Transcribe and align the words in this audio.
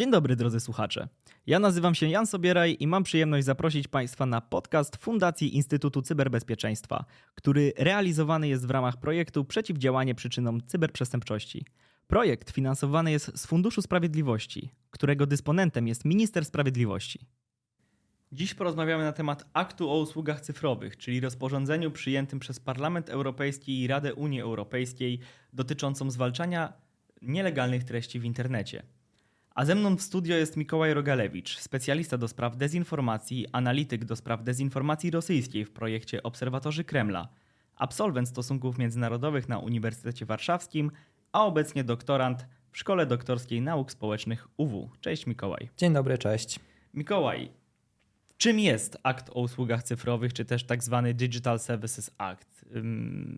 Dzień 0.00 0.10
dobry 0.10 0.36
drodzy 0.36 0.60
słuchacze. 0.60 1.08
Ja 1.46 1.58
nazywam 1.58 1.94
się 1.94 2.08
Jan 2.08 2.26
Sobieraj 2.26 2.76
i 2.80 2.86
mam 2.86 3.02
przyjemność 3.02 3.46
zaprosić 3.46 3.88
Państwa 3.88 4.26
na 4.26 4.40
podcast 4.40 4.96
Fundacji 4.96 5.56
Instytutu 5.56 6.02
Cyberbezpieczeństwa, 6.02 7.04
który 7.34 7.72
realizowany 7.78 8.48
jest 8.48 8.66
w 8.66 8.70
ramach 8.70 8.96
projektu 8.96 9.44
Przeciwdziałanie 9.44 10.14
przyczynom 10.14 10.60
cyberprzestępczości. 10.66 11.64
Projekt 12.06 12.50
finansowany 12.50 13.10
jest 13.10 13.38
z 13.38 13.46
Funduszu 13.46 13.82
Sprawiedliwości, 13.82 14.70
którego 14.90 15.26
dysponentem 15.26 15.88
jest 15.88 16.04
Minister 16.04 16.44
Sprawiedliwości. 16.44 17.26
Dziś 18.32 18.54
porozmawiamy 18.54 19.04
na 19.04 19.12
temat 19.12 19.44
aktu 19.52 19.90
o 19.90 19.98
usługach 19.98 20.40
cyfrowych, 20.40 20.96
czyli 20.96 21.20
rozporządzeniu 21.20 21.90
przyjętym 21.90 22.38
przez 22.38 22.60
Parlament 22.60 23.08
Europejski 23.08 23.80
i 23.80 23.86
Radę 23.86 24.14
Unii 24.14 24.40
Europejskiej 24.40 25.18
dotyczącą 25.52 26.10
zwalczania 26.10 26.72
nielegalnych 27.22 27.84
treści 27.84 28.20
w 28.20 28.24
internecie. 28.24 28.82
A 29.60 29.64
ze 29.64 29.74
mną 29.74 29.96
w 29.96 30.02
studio 30.02 30.36
jest 30.36 30.56
Mikołaj 30.56 30.94
Rogalewicz, 30.94 31.58
specjalista 31.58 32.18
do 32.18 32.28
spraw 32.28 32.56
dezinformacji, 32.56 33.46
analityk 33.52 34.04
do 34.04 34.16
spraw 34.16 34.44
dezinformacji 34.44 35.10
rosyjskiej 35.10 35.64
w 35.64 35.70
projekcie 35.70 36.22
Obserwatorzy 36.22 36.84
Kremla, 36.84 37.28
absolwent 37.76 38.28
stosunków 38.28 38.78
międzynarodowych 38.78 39.48
na 39.48 39.58
Uniwersytecie 39.58 40.26
Warszawskim, 40.26 40.90
a 41.32 41.44
obecnie 41.44 41.84
doktorant 41.84 42.46
w 42.70 42.78
Szkole 42.78 43.06
Doktorskiej 43.06 43.60
Nauk 43.60 43.92
Społecznych 43.92 44.48
UW. 44.56 44.90
Cześć 45.00 45.26
Mikołaj. 45.26 45.68
Dzień 45.76 45.92
dobry, 45.92 46.18
cześć. 46.18 46.60
Mikołaj, 46.94 47.50
czym 48.36 48.58
jest 48.58 48.98
akt 49.02 49.30
o 49.30 49.40
usługach 49.40 49.82
cyfrowych, 49.82 50.32
czy 50.32 50.44
też 50.44 50.64
tak 50.64 50.84
zwany 50.84 51.14
Digital 51.14 51.58
Services 51.58 52.10
Act? 52.18 52.64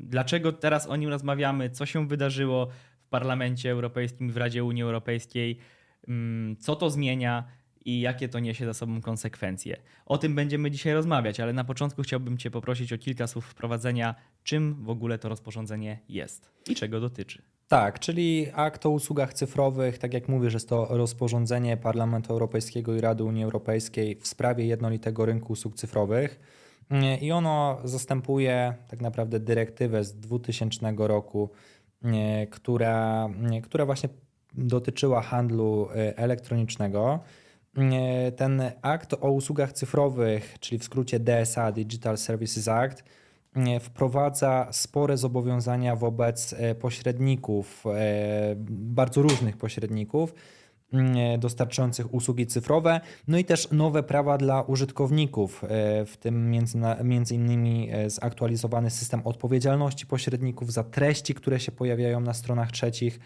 Dlaczego 0.01 0.53
teraz 0.53 0.87
o 0.87 0.97
nim 0.97 1.11
rozmawiamy? 1.11 1.71
Co 1.71 1.87
się 1.87 2.09
wydarzyło 2.09 2.67
w 3.01 3.09
Parlamencie 3.09 3.71
Europejskim, 3.71 4.31
w 4.31 4.37
Radzie 4.37 4.65
Unii 4.65 4.83
Europejskiej? 4.83 5.59
Mm, 6.09 6.57
co 6.57 6.77
to 6.77 6.91
zmienia 6.91 7.45
i 7.85 8.01
jakie 8.01 8.29
to 8.29 8.39
niesie 8.39 8.67
za 8.67 8.75
sobą 8.75 9.01
konsekwencje. 9.01 9.77
O 10.07 10.19
tym 10.19 10.35
będziemy 10.35 10.71
dzisiaj 10.71 10.93
rozmawiać, 10.93 11.41
ale 11.41 11.53
na 11.53 11.65
początku 11.65 12.03
chciałbym 12.03 12.39
Cię 12.39 12.51
poprosić 12.51 12.93
o 12.93 12.99
kilka 12.99 13.27
słów 13.27 13.47
wprowadzenia, 13.47 14.15
czym 14.45 14.85
w 14.85 14.91
ogóle 14.91 15.19
to 15.19 15.29
rozporządzenie 15.29 15.99
jest 16.09 16.51
i 16.69 16.75
czego 16.75 17.01
dotyczy. 17.01 17.43
Tak, 17.69 17.99
czyli 17.99 18.47
akt 18.55 18.87
o 18.87 18.91
usługach 18.91 19.35
cyfrowych, 19.35 19.99
tak 19.99 20.15
jak 20.15 20.29
mówisz, 20.29 20.55
jest 20.55 20.69
to 20.69 20.87
rozporządzenie 20.91 21.77
Parlamentu 21.77 22.33
Europejskiego 22.33 22.95
i 22.95 23.01
Rady 23.01 23.25
Unii 23.25 23.45
Europejskiej 23.45 24.17
w 24.17 24.27
sprawie 24.29 24.67
jednolitego 24.67 25.27
rynku 25.27 25.53
usług 25.53 25.75
cyfrowych. 25.75 26.41
I 27.21 27.33
ono 27.33 27.79
zastępuje 27.85 28.75
tak 28.89 29.01
naprawdę 29.01 29.41
dyrektywę 29.41 30.05
z 30.05 30.15
2000 30.15 30.95
roku, 30.99 31.51
która, 32.51 33.29
która 33.63 33.87
właśnie 33.87 34.09
dotyczyła 34.55 35.23
handlu 35.23 35.89
e, 35.91 36.19
elektronicznego. 36.19 37.21
E, 37.77 38.33
ten 38.33 38.63
akt 38.83 39.15
o 39.21 39.31
usługach 39.31 39.73
cyfrowych, 39.73 40.57
czyli 40.61 40.79
w 40.79 40.85
skrócie 40.85 41.21
DSA, 41.21 41.73
Digital 41.73 42.19
Services 42.19 42.69
Act, 42.69 43.05
e, 43.57 43.81
wprowadza 43.81 44.69
spore 44.71 45.17
zobowiązania 45.17 45.97
wobec 45.97 46.55
pośredników, 46.81 47.85
bardzo 48.71 49.23
różnych 49.23 49.57
pośredników, 49.57 50.35
dostarczających 51.39 52.15
usługi 52.15 52.47
cyfrowe, 52.47 53.01
no 53.29 53.39
i 53.39 53.45
też 53.45 53.71
nowe 53.71 54.03
prawa 54.03 54.39
dla 54.39 54.63
użytkowników, 54.63 55.63
w 56.07 56.15
tym 56.21 56.51
między, 56.51 56.79
między 57.05 57.35
innymi 57.35 57.91
zaktualizowany 58.07 58.91
system 58.91 59.21
odpowiedzialności 59.25 60.07
pośredników 60.07 60.73
za 60.73 60.85
treści, 60.85 61.35
które 61.35 61.61
się 61.61 61.73
pojawiają 61.73 62.21
na 62.21 62.35
stronach 62.35 62.73
trzecich 62.73 63.19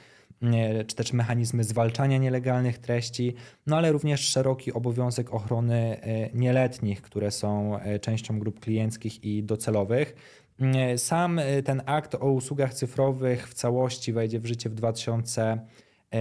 czy 0.87 0.97
też 0.97 1.13
mechanizmy 1.13 1.65
zwalczania 1.65 2.19
nielegalnych 2.19 2.79
treści, 2.79 3.35
no 3.67 3.77
ale 3.77 3.93
również 3.93 4.21
szeroki 4.21 4.73
obowiązek 4.73 5.35
ochrony 5.35 6.01
e, 6.03 6.31
nieletnich, 6.35 7.03
które 7.03 7.31
są 7.31 7.79
e, 7.79 7.99
częścią 7.99 8.39
grup 8.39 8.61
klienckich 8.61 9.25
i 9.25 9.43
docelowych. 9.43 10.15
E, 10.61 10.99
sam 10.99 11.41
ten 11.65 11.83
akt 11.87 12.15
o 12.15 12.31
usługach 12.31 12.75
cyfrowych 12.75 13.49
w 13.49 13.55
całości 13.55 14.13
wejdzie 14.13 14.41
w 14.41 14.47
życie 14.47 14.71
w 14.71 14.75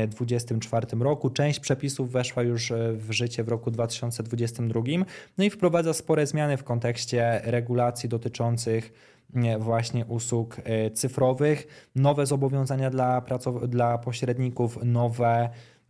2024 0.07 0.87
roku. 0.99 1.29
Część 1.29 1.59
przepisów 1.59 2.11
weszła 2.11 2.43
już 2.43 2.73
w 2.93 3.11
życie 3.11 3.43
w 3.43 3.47
roku 3.47 3.71
2022, 3.71 4.81
no 5.37 5.43
i 5.43 5.49
wprowadza 5.49 5.93
spore 5.93 6.27
zmiany 6.27 6.57
w 6.57 6.63
kontekście 6.63 7.41
regulacji 7.43 8.09
dotyczących 8.09 8.93
właśnie 9.59 10.05
usług 10.05 10.57
e, 10.63 10.91
cyfrowych, 10.91 11.89
nowe 11.95 12.25
zobowiązania 12.25 12.89
dla, 12.89 13.21
pracow- 13.21 13.67
dla 13.67 13.97
pośredników, 13.97 14.79
nowe, 14.83 15.49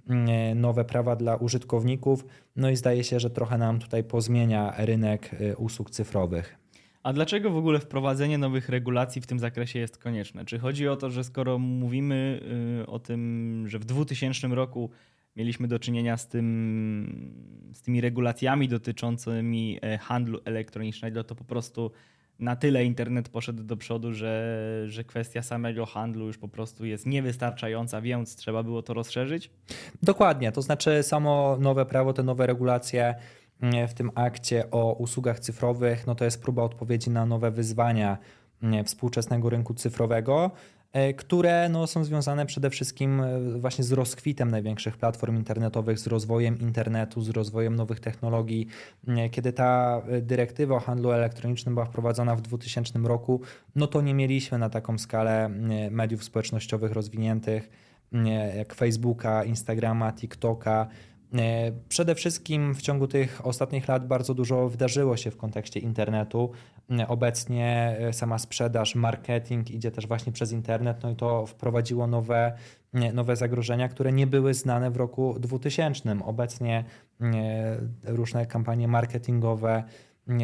mm, 0.10 0.62
nowe 0.62 0.86
prawa 0.86 1.16
dla 1.16 1.36
użytkowników. 1.36 2.26
No 2.56 2.70
i 2.70 2.76
zdaje 2.76 3.04
się, 3.04 3.20
że 3.20 3.30
trochę 3.30 3.58
nam 3.58 3.80
tutaj 3.80 4.04
pozmienia 4.04 4.74
rynek 4.78 5.32
e, 5.34 5.56
usług 5.56 5.90
cyfrowych. 5.90 6.65
A 7.06 7.14
dlaczego 7.14 7.52
w 7.52 7.58
ogóle 7.58 7.80
wprowadzenie 7.80 8.38
nowych 8.38 8.70
regulacji 8.70 9.22
w 9.22 9.28
tym 9.28 9.40
zakresie 9.40 9.80
jest 9.80 9.98
konieczne? 9.98 10.46
Czy 10.46 10.60
chodzi 10.60 10.88
o 10.88 10.96
to, 10.96 11.10
że 11.10 11.24
skoro 11.24 11.60
mówimy 11.60 12.40
y, 12.82 12.88
o 12.88 13.00
tym, 13.00 13.64
że 13.68 13.80
w 13.80 13.86
2000 13.86 14.48
roku 14.48 14.90
mieliśmy 15.36 15.68
do 15.68 15.80
czynienia 15.80 16.18
z, 16.18 16.28
tym, 16.28 17.34
z 17.74 17.82
tymi 17.82 18.02
regulacjami 18.02 18.68
dotyczącymi 18.68 19.80
e, 19.82 19.98
handlu 19.98 20.40
elektronicznego, 20.46 21.24
to 21.24 21.36
po 21.36 21.44
prostu 21.44 21.92
na 22.40 22.56
tyle 22.56 22.86
internet 22.86 23.30
poszedł 23.30 23.64
do 23.64 23.78
przodu, 23.78 24.14
że, 24.14 24.84
że 24.88 25.04
kwestia 25.04 25.42
samego 25.42 25.86
handlu 25.86 26.28
już 26.28 26.38
po 26.38 26.48
prostu 26.48 26.86
jest 26.86 27.06
niewystarczająca, 27.06 28.02
więc 28.02 28.36
trzeba 28.36 28.64
było 28.64 28.82
to 28.82 28.94
rozszerzyć? 28.94 29.50
Dokładnie, 30.04 30.52
to 30.52 30.62
znaczy 30.62 31.04
samo 31.04 31.58
nowe 31.60 31.86
prawo, 31.86 32.14
te 32.14 32.24
nowe 32.24 32.48
regulacje 32.48 33.16
w 33.88 33.94
tym 33.94 34.12
akcie 34.16 34.72
o 34.72 34.94
usługach 34.94 35.40
cyfrowych, 35.40 36.08
no 36.08 36.16
to 36.16 36.26
jest 36.26 36.42
próba 36.42 36.64
odpowiedzi 36.64 37.10
na 37.10 37.26
nowe 37.26 37.52
wyzwania 37.52 38.18
współczesnego 38.86 39.50
rynku 39.50 39.74
cyfrowego. 39.74 40.52
E, 40.96 41.14
które 41.14 41.70
no, 41.70 41.88
są 41.88 42.04
związane 42.04 42.46
przede 42.46 42.70
wszystkim 42.70 43.22
e, 43.22 43.40
właśnie 43.60 43.84
z 43.84 43.92
rozkwitem 43.92 44.52
największych 44.52 44.98
platform 44.98 45.36
internetowych, 45.36 46.00
z 46.00 46.08
rozwojem 46.08 46.60
internetu, 46.60 47.22
z 47.22 47.30
rozwojem 47.30 47.76
nowych 47.76 48.00
technologii. 48.00 48.68
E, 49.08 49.30
kiedy 49.30 49.54
ta 49.54 50.02
dyrektywa 50.22 50.76
o 50.76 50.80
handlu 50.80 51.12
elektronicznym 51.12 51.76
była 51.76 51.86
wprowadzona 51.86 52.36
w 52.36 52.42
2000 52.42 53.00
roku, 53.00 53.42
no 53.76 53.88
to 53.88 54.02
nie 54.02 54.14
mieliśmy 54.14 54.58
na 54.58 54.70
taką 54.70 54.98
skalę 54.98 55.50
mediów 55.92 56.24
społecznościowych 56.24 56.92
rozwiniętych 56.92 57.70
jak 58.58 58.74
Facebooka, 58.74 59.44
Instagrama, 59.44 60.14
TikToka, 60.14 60.88
E, 60.88 61.15
przede 61.90 62.16
wszystkim 62.16 62.76
w 62.76 62.82
ciągu 62.82 63.08
tych 63.08 63.46
ostatnich 63.46 63.88
lat 63.88 64.08
bardzo 64.08 64.34
dużo 64.34 64.70
wydarzyło 64.70 65.18
się 65.18 65.32
w 65.32 65.38
kontekście 65.38 65.80
internetu. 65.80 66.52
E, 67.00 67.08
obecnie 67.08 67.98
e, 68.00 68.14
sama 68.14 68.40
sprzedaż, 68.40 68.96
marketing 68.96 69.72
idzie 69.72 69.92
też 69.92 70.08
właśnie 70.08 70.32
przez 70.32 70.52
internet, 70.52 71.04
no 71.04 71.10
i 71.10 71.16
to 71.16 71.46
wprowadziło 71.46 72.08
nowe, 72.08 72.58
nowe 73.14 73.36
zagrożenia, 73.36 73.90
które 73.90 74.12
nie 74.12 74.28
były 74.28 74.54
znane 74.54 74.92
w 74.92 74.98
roku 74.98 75.36
2000. 75.40 76.18
Obecnie 76.26 76.84
różne 78.04 78.46
kampanie 78.46 78.88
marketingowe, 78.88 79.84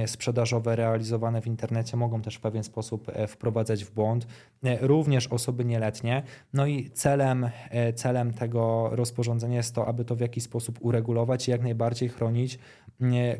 sprzedażowe 0.05 0.75
realizowane 0.75 1.41
w 1.41 1.47
internecie 1.47 1.97
mogą 1.97 2.21
też 2.21 2.35
w 2.35 2.39
pewien 2.39 2.63
sposób 2.63 3.09
e, 3.09 3.27
wprowadzać 3.27 3.85
w 3.85 3.91
błąd, 3.91 4.27
e, 4.63 4.87
również 4.87 5.27
osoby 5.27 5.65
nieletnie. 5.65 6.23
No 6.53 6.65
i 6.65 6.89
celem, 6.89 7.49
e, 7.69 7.93
celem 7.93 8.33
tego 8.33 8.89
rozporządzenia 8.91 9.57
jest 9.57 9.75
to, 9.75 9.87
aby 9.87 10.05
to 10.05 10.15
w 10.15 10.19
jakiś 10.19 10.43
sposób 10.43 10.79
uregulować 10.81 11.47
i 11.47 11.51
jak 11.51 11.61
najbardziej 11.61 12.09
chronić 12.09 12.59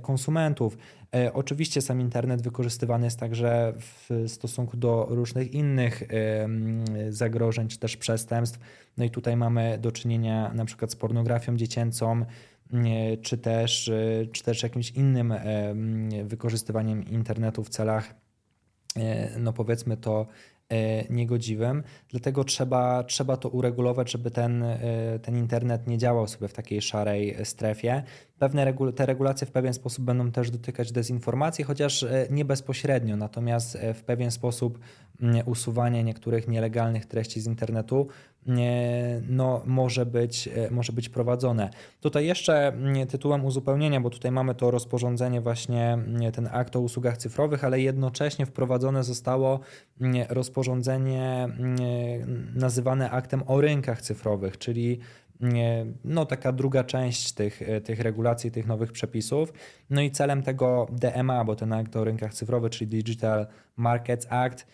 konsumentów. 0.02 0.78
Oczywiście 1.34 1.82
sam 1.82 2.02
internet 2.02 2.42
wykorzystywany 2.42 3.06
jest 3.06 3.20
także 3.20 3.74
w 3.78 4.24
stosunku 4.28 4.78
do 4.78 5.08
różnych 5.10 5.54
innych 5.54 6.04
zagrożeń 7.10 7.68
czy 7.68 7.80
też 7.80 7.98
przestępstw. 7.98 8.60
No 8.98 9.06
i 9.06 9.10
tutaj 9.10 9.38
mamy 9.38 9.78
do 9.78 9.92
czynienia 9.92 10.54
na 10.54 10.66
przykład 10.66 10.92
z 10.92 10.96
pornografią 10.96 11.58
dziecięcą, 11.58 12.26
czy 13.22 13.38
też, 13.38 13.90
e, 13.90 14.26
czy 14.32 14.44
też 14.44 14.64
jakimś 14.64 14.92
innym 14.92 15.32
e, 15.32 15.74
wykorzystywaniem 16.24 17.04
internetu 17.04 17.64
w 17.64 17.70
celach, 17.70 18.16
e, 18.96 19.40
no 19.40 19.54
powiedzmy 19.54 19.98
to, 19.98 20.28
niegodziwym. 21.10 21.84
Dlatego 22.10 22.44
trzeba, 22.44 23.04
trzeba 23.04 23.38
to 23.38 23.50
uregulować, 23.50 24.12
żeby 24.12 24.32
ten, 24.32 24.64
ten 25.22 25.38
internet 25.38 25.88
nie 25.88 25.98
działał 25.98 26.28
sobie 26.28 26.48
w 26.48 26.54
takiej 26.54 26.82
szarej 26.82 27.36
strefie. 27.44 28.04
Pewne 28.42 28.66
regu 28.66 28.92
te 28.92 29.06
regulacje 29.06 29.48
w 29.48 29.52
pewien 29.52 29.74
sposób 29.74 30.06
będą 30.06 30.32
też 30.32 30.52
dotykać 30.52 30.92
dezinformacji, 30.92 31.64
chociaż 31.64 32.06
nie 32.30 32.46
bezpośrednio, 32.46 33.18
natomiast 33.18 33.78
w 33.94 34.04
pewien 34.04 34.32
sposób 34.32 34.80
usuwanie 35.46 36.04
niektórych 36.04 36.48
nielegalnych 36.48 37.06
treści 37.06 37.42
z 37.42 37.48
internetu 37.48 38.08
no, 39.30 39.62
może, 39.66 40.06
być, 40.06 40.48
e, 40.48 40.72
może 40.72 40.94
być 40.94 41.10
prowadzone. 41.10 41.70
Tutaj 42.00 42.26
jeszcze 42.26 42.74
tytułem 43.10 43.46
uzupełnienia, 43.46 44.02
bo 44.02 44.10
tutaj 44.10 44.32
mamy 44.32 44.56
to 44.56 44.72
rozporządzenie, 44.72 45.42
właśnie 45.42 45.98
ten 46.34 46.50
akt 46.52 46.76
o 46.76 46.80
usługach 46.80 47.18
cyfrowych, 47.18 47.64
ale 47.64 47.82
jednocześnie 47.82 48.46
wprowadzone 48.46 49.04
zostało 49.04 49.60
rozporządzenie 50.30 51.50
nazywane 52.56 53.12
aktem 53.12 53.44
o 53.48 53.62
rynkach 53.62 54.02
cyfrowych, 54.02 54.58
czyli 54.58 55.00
no, 56.04 56.26
taka 56.26 56.52
druga 56.52 56.84
część 56.84 57.32
tych, 57.32 57.62
tych 57.84 58.00
regulacji, 58.00 58.52
tych 58.52 58.68
nowych 58.68 58.92
przepisów. 58.92 59.54
No 59.90 60.02
i 60.02 60.12
celem 60.12 60.44
tego 60.44 60.88
DMA, 60.92 61.46
bo 61.46 61.56
ten 61.56 61.74
akt 61.74 61.96
o 61.96 62.04
rynkach 62.04 62.34
cyfrowych, 62.34 62.72
czyli 62.72 62.88
Digital 62.88 63.48
Markets 63.78 64.28
Act, 64.30 64.68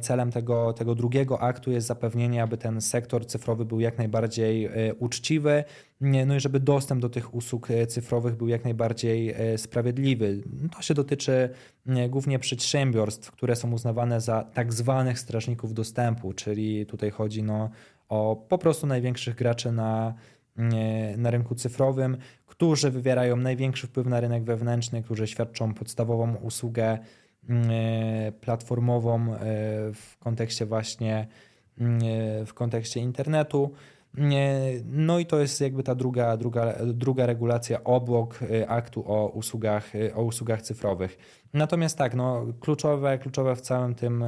celem 0.00 0.32
tego, 0.32 0.72
tego 0.72 0.94
drugiego 0.94 1.40
aktu 1.40 1.70
jest 1.70 1.86
zapewnienie, 1.86 2.42
aby 2.42 2.56
ten 2.56 2.80
sektor 2.80 3.26
cyfrowy 3.26 3.64
był 3.64 3.80
jak 3.80 3.98
najbardziej 3.98 4.64
e, 4.64 4.94
uczciwy, 4.94 5.64
no 6.00 6.36
i 6.36 6.40
żeby 6.40 6.60
dostęp 6.60 7.02
do 7.02 7.08
tych 7.08 7.34
usług 7.34 7.70
e, 7.70 7.86
cyfrowych 7.86 8.36
był 8.36 8.48
jak 8.48 8.64
najbardziej 8.64 9.30
e, 9.30 9.58
sprawiedliwy. 9.58 10.42
To 10.76 10.82
się 10.82 10.94
dotyczy 10.94 11.48
głównie 12.08 12.38
przedsiębiorstw, 12.38 13.30
które 13.30 13.56
są 13.56 13.72
uznawane 13.72 14.20
za 14.20 14.44
tak 14.54 14.72
zwanych 14.72 15.18
strażników 15.18 15.74
dostępu, 15.74 16.32
czyli 16.32 16.86
tutaj 16.86 17.10
chodzi 17.10 17.42
no, 17.42 17.70
o 18.10 18.44
po 18.48 18.58
prostu 18.58 18.86
największych 18.86 19.34
graczy 19.34 19.72
na, 19.72 20.14
na 21.16 21.30
rynku 21.30 21.54
cyfrowym, 21.54 22.16
którzy 22.46 22.90
wywierają 22.90 23.36
największy 23.36 23.86
wpływ 23.86 24.06
na 24.06 24.20
rynek 24.20 24.44
wewnętrzny, 24.44 25.02
którzy 25.02 25.26
świadczą 25.26 25.74
podstawową 25.74 26.34
usługę 26.34 26.98
E, 27.48 28.32
platformową 28.40 29.34
e, 29.34 29.38
w 29.92 30.16
kontekście 30.18 30.66
właśnie 30.66 31.26
e, 31.80 32.46
w 32.46 32.54
kontekście 32.54 33.00
internetu. 33.00 33.72
No 34.84 35.18
i 35.18 35.26
to 35.26 35.40
jest 35.40 35.60
jakby 35.60 35.82
ta 35.82 35.94
druga, 35.94 36.36
druga, 36.36 36.74
druga 36.86 37.26
regulacja 37.26 37.84
obok 37.84 38.38
aktu 38.68 39.12
o 39.12 39.28
usługach, 39.28 39.92
o 40.14 40.22
usługach 40.22 40.62
cyfrowych. 40.62 41.18
Natomiast 41.52 41.98
tak, 41.98 42.14
no, 42.14 42.46
kluczowe, 42.60 43.18
kluczowe 43.18 43.56
w 43.56 43.60
całym 43.60 43.94
tym, 43.94 44.24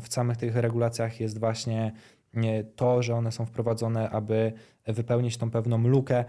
w 0.00 0.12
samych 0.12 0.36
tych 0.36 0.56
regulacjach 0.56 1.20
jest 1.20 1.38
właśnie 1.38 1.92
to, 2.76 3.02
że 3.02 3.14
one 3.14 3.32
są 3.32 3.46
wprowadzone, 3.46 4.10
aby 4.10 4.52
wypełnić 4.86 5.36
tą 5.36 5.50
pewną 5.50 5.78
lukę 5.78 6.24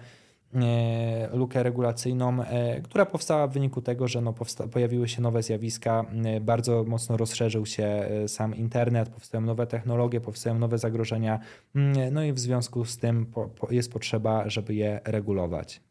E, 0.53 1.29
lukę 1.33 1.63
regulacyjną, 1.63 2.43
e, 2.43 2.81
która 2.81 3.05
powstała 3.05 3.47
w 3.47 3.53
wyniku 3.53 3.81
tego, 3.81 4.07
że 4.07 4.21
no 4.21 4.33
pojawiły 4.71 5.07
się 5.07 5.21
nowe 5.21 5.43
zjawiska, 5.43 6.05
e, 6.25 6.41
bardzo 6.41 6.83
mocno 6.83 7.17
rozszerzył 7.17 7.65
się 7.65 8.09
sam 8.27 8.55
internet, 8.55 9.09
powstają 9.09 9.41
nowe 9.41 9.67
technologie, 9.67 10.21
powstają 10.21 10.59
nowe 10.59 10.77
zagrożenia, 10.77 11.39
no 12.11 12.23
i 12.23 12.33
w 12.33 12.39
związku 12.39 12.85
z 12.85 12.97
tym 12.97 13.25
jest 13.69 13.93
potrzeba, 13.93 14.49
żeby 14.49 14.75
je 14.75 14.99
regulować. 15.03 15.81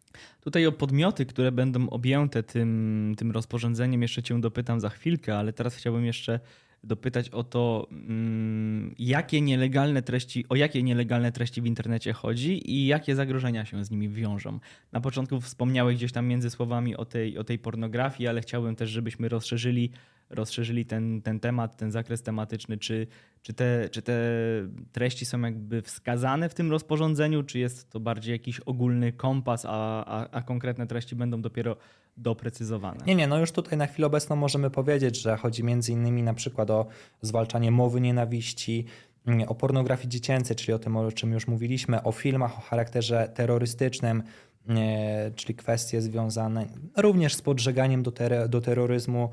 Tutaj 0.41 0.67
o 0.67 0.73
podmioty, 0.73 1.27
które 1.27 1.53
będą 1.53 1.89
objęte 1.89 2.43
tym, 2.43 3.15
tym 3.19 3.31
rozporządzeniem, 3.31 4.03
jeszcze 4.03 4.23
Cię 4.23 4.41
dopytam 4.41 4.81
za 4.81 4.89
chwilkę, 4.89 5.39
ale 5.39 5.53
teraz 5.53 5.75
chciałbym 5.75 6.05
jeszcze 6.05 6.41
dopytać 6.85 7.29
o 7.29 7.45
to, 7.45 7.89
mm, 7.91 8.95
jakie 8.99 9.41
nielegalne 9.41 10.03
treści, 10.03 10.45
o 10.49 10.57
jakie 10.57 10.83
nielegalne 10.83 11.33
treści 11.33 11.63
w 11.63 11.67
internecie 11.67 12.13
chodzi 12.13 12.71
i 12.71 12.87
jakie 12.87 13.15
zagrożenia 13.15 13.65
się 13.65 13.85
z 13.85 13.91
nimi 13.91 14.09
wiążą. 14.09 14.59
Na 14.93 15.01
początku 15.01 15.41
wspomniałeś 15.41 15.97
gdzieś 15.97 16.13
tam 16.13 16.27
między 16.27 16.51
słowami 16.51 16.97
o 16.97 17.05
tej, 17.05 17.39
o 17.39 17.45
tej 17.45 17.59
pornografii, 17.59 18.29
ale 18.29 18.41
chciałbym 18.41 18.77
też, 18.77 18.91
żebyśmy 18.91 19.29
rozszerzyli, 19.29 19.91
rozszerzyli 20.31 20.87
ten, 20.87 21.23
ten 21.23 21.41
temat, 21.41 21.77
ten 21.77 21.93
zakres 21.93 22.23
tematyczny. 22.23 22.79
Czy, 22.79 23.07
czy, 23.43 23.55
te, 23.55 23.89
czy 23.89 24.03
te 24.03 24.19
treści 24.93 25.27
są 25.27 25.41
jakby 25.41 25.83
wskazane 25.83 26.49
w 26.49 26.55
tym 26.55 26.71
rozporządzeniu, 26.71 27.43
czy 27.43 27.59
jest 27.59 27.91
to 27.91 28.01
bardziej 28.01 28.33
jakiś 28.33 28.61
ogólny 28.61 29.13
kompas, 29.13 29.65
a, 29.69 30.05
a, 30.05 30.31
a 30.31 30.43
konkretne 30.43 30.87
treści 30.87 31.17
będą 31.17 31.43
dopiero 31.43 31.77
doprecyzowane. 32.17 33.05
Nie, 33.07 33.15
nie, 33.15 33.27
no 33.27 33.39
już 33.39 33.53
tutaj 33.53 33.79
na 33.79 33.87
chwilę 33.87 34.07
obecną 34.07 34.37
możemy 34.37 34.71
powiedzieć, 34.71 35.21
że 35.21 35.37
chodzi 35.37 35.65
między 35.65 35.93
innymi 35.93 36.23
na 36.23 36.35
przykład 36.35 36.71
o 36.71 36.87
zwalczanie 37.21 37.71
mowy 37.71 38.01
nienawiści, 38.01 38.85
mm, 39.27 39.49
o 39.49 39.55
pornografii 39.55 40.09
dziecięcej, 40.09 40.57
czyli 40.57 40.73
o 40.73 40.79
tym, 40.79 40.97
o 40.97 41.13
czym 41.13 41.33
już 41.33 41.47
mówiliśmy, 41.47 42.03
o 42.03 42.13
filmach 42.13 42.59
o 42.59 42.61
charakterze 42.61 43.33
terrorystycznym, 43.35 44.23
czyli 45.37 45.55
kwestie 45.55 46.01
związane 46.01 46.67
również 46.97 47.35
z 47.35 47.43
podżeganiem 47.43 48.03
do, 48.03 48.13
ter 48.13 48.49
do 48.49 48.61
terroryzmu, 48.61 49.31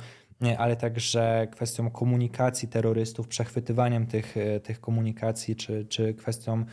ale 0.57 0.75
także 0.75 1.47
kwestią 1.51 1.91
komunikacji 1.91 2.67
terrorystów, 2.67 3.27
przechwytywaniem 3.27 4.07
tych, 4.07 4.35
tych 4.63 4.79
komunikacji, 4.79 5.55
czy, 5.55 5.85
czy 5.85 6.13
kwestią 6.13 6.65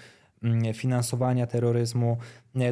Mm, 0.43 0.75
finansowania 0.75 1.47
terroryzmu. 1.47 2.17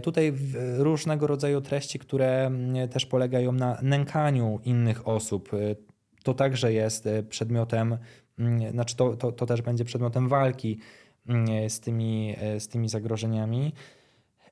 Tutaj 0.03 0.33
różnego 0.79 1.27
rodzaju 1.27 1.61
treści, 1.61 1.99
które 1.99 2.47
mm, 2.47 2.89
też 2.89 3.07
polegają 3.07 3.53
na 3.53 3.79
nękaniu 3.83 4.61
innych 4.65 5.09
osób. 5.09 5.51
To 6.23 6.35
także 6.35 6.73
jest 6.73 7.07
e, 7.07 7.23
przedmiotem, 7.23 7.99
mm, 8.39 8.71
znaczy 8.71 8.97
to, 8.97 9.17
to, 9.17 9.33
to 9.33 9.47
też 9.47 9.63
będzie 9.63 9.85
przedmiotem 9.85 10.29
walki 10.29 10.79
z 11.69 11.81
tymi, 11.81 12.35
e, 12.39 12.61
z 12.61 12.69
tymi 12.69 12.89
zagrożeniami. 12.89 13.73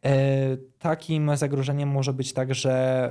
E, 0.04 0.56
takim 0.78 1.36
zagrożeniem 1.36 1.88
może 1.88 2.12
być 2.12 2.32
także 2.32 3.10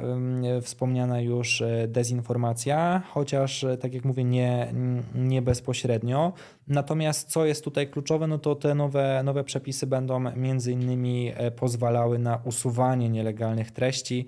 wspomniana 0.61 1.21
już 1.21 1.61
e, 1.61 1.87
dezinformacja, 1.87 3.01
chociaż 3.09 3.63
e, 3.63 3.77
tak 3.77 3.93
jak 3.93 4.05
mówię, 4.05 4.23
nie, 4.23 4.73
nie 5.15 5.41
bezpośrednio. 5.41 6.33
Natomiast 6.67 7.31
co 7.31 7.45
jest 7.45 7.63
tutaj 7.63 7.87
kluczowe, 7.87 8.27
no 8.27 8.37
to 8.37 8.55
te 8.55 8.75
nowe, 8.75 9.21
nowe 9.23 9.43
przepisy 9.43 9.87
będą 9.87 10.19
między 10.19 10.71
innymi 10.71 11.31
pozwalały 11.55 12.19
na 12.19 12.39
usuwanie 12.45 13.09
nielegalnych 13.09 13.71
treści, 13.71 14.27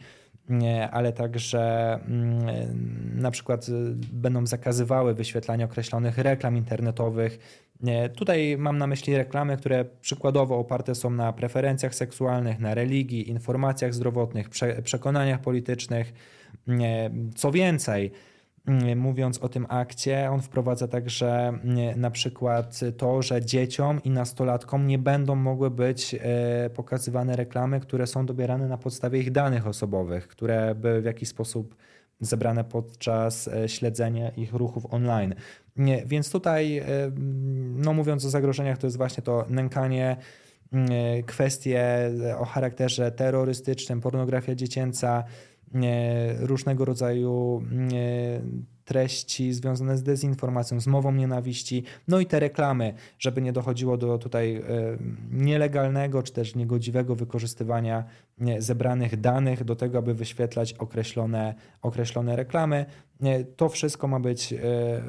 ale 0.91 1.13
także 1.13 1.93
mm, 1.93 3.21
na 3.21 3.31
przykład 3.31 3.65
będą 4.13 4.45
zakazywały 4.45 5.13
wyświetlania 5.13 5.65
określonych 5.65 6.17
reklam 6.17 6.57
internetowych 6.57 7.64
Tutaj 8.15 8.57
mam 8.57 8.77
na 8.77 8.87
myśli 8.87 9.17
reklamy, 9.17 9.57
które 9.57 9.85
przykładowo 10.01 10.57
oparte 10.57 10.95
są 10.95 11.09
na 11.09 11.33
preferencjach 11.33 11.95
seksualnych, 11.95 12.59
na 12.59 12.73
religii, 12.73 13.29
informacjach 13.29 13.93
zdrowotnych, 13.93 14.49
prze 14.49 14.81
przekonaniach 14.81 15.41
politycznych. 15.41 16.13
Co 17.35 17.51
więcej, 17.51 18.11
mówiąc 18.95 19.37
o 19.37 19.49
tym 19.49 19.65
akcie, 19.69 20.31
on 20.31 20.41
wprowadza 20.41 20.87
także 20.87 21.59
na 21.95 22.11
przykład 22.11 22.79
to, 22.97 23.21
że 23.21 23.45
dzieciom 23.45 24.03
i 24.03 24.09
nastolatkom 24.09 24.87
nie 24.87 24.99
będą 24.99 25.35
mogły 25.35 25.71
być 25.71 26.15
e, 26.19 26.69
pokazywane 26.69 27.35
reklamy, 27.35 27.79
które 27.79 28.07
są 28.07 28.25
dobierane 28.25 28.67
na 28.67 28.77
podstawie 28.77 29.19
ich 29.19 29.31
danych 29.31 29.67
osobowych, 29.67 30.27
które 30.27 30.75
były 30.75 31.01
w 31.01 31.05
jakiś 31.05 31.29
sposób 31.29 31.75
zebrane 32.19 32.63
podczas 32.63 33.47
e, 33.47 33.69
śledzenia 33.69 34.29
ich 34.29 34.53
ruchów 34.53 34.93
online. 34.93 35.35
Nie, 35.75 36.05
więc 36.05 36.31
tutaj, 36.31 36.77
e, 36.77 36.85
no 37.75 37.93
mówiąc 37.93 38.25
o 38.25 38.29
zagrożeniach, 38.29 38.77
to 38.77 38.87
jest 38.87 38.97
właśnie 38.97 39.23
to 39.23 39.45
nękanie, 39.49 40.17
e, 40.73 41.23
kwestie 41.23 42.11
o 42.37 42.45
charakterze 42.45 43.11
terrorystycznym, 43.11 44.01
pornografia 44.01 44.55
dziecięca, 44.55 45.23
różnego 46.39 46.85
rodzaju 46.85 47.63
treści 48.85 49.53
związane 49.53 49.97
z 49.97 50.03
dezinformacją, 50.03 50.79
z 50.79 50.87
mową 50.87 51.11
nienawiści, 51.11 51.83
no 52.07 52.19
i 52.19 52.25
te 52.25 52.39
reklamy, 52.39 52.93
żeby 53.19 53.41
nie 53.41 53.53
dochodziło 53.53 53.97
do 53.97 54.17
tutaj 54.17 54.63
nielegalnego 55.31 56.23
czy 56.23 56.33
też 56.33 56.55
niegodziwego 56.55 57.15
wykorzystywania 57.15 58.03
zebranych 58.59 59.19
danych 59.19 59.63
do 59.63 59.75
tego, 59.75 59.97
aby 59.97 60.13
wyświetlać 60.13 60.73
określone, 60.73 61.55
określone 61.81 62.35
reklamy. 62.35 62.85
To 63.55 63.69
wszystko 63.69 64.07
ma 64.07 64.19
być, 64.19 64.53
e, 64.53 64.57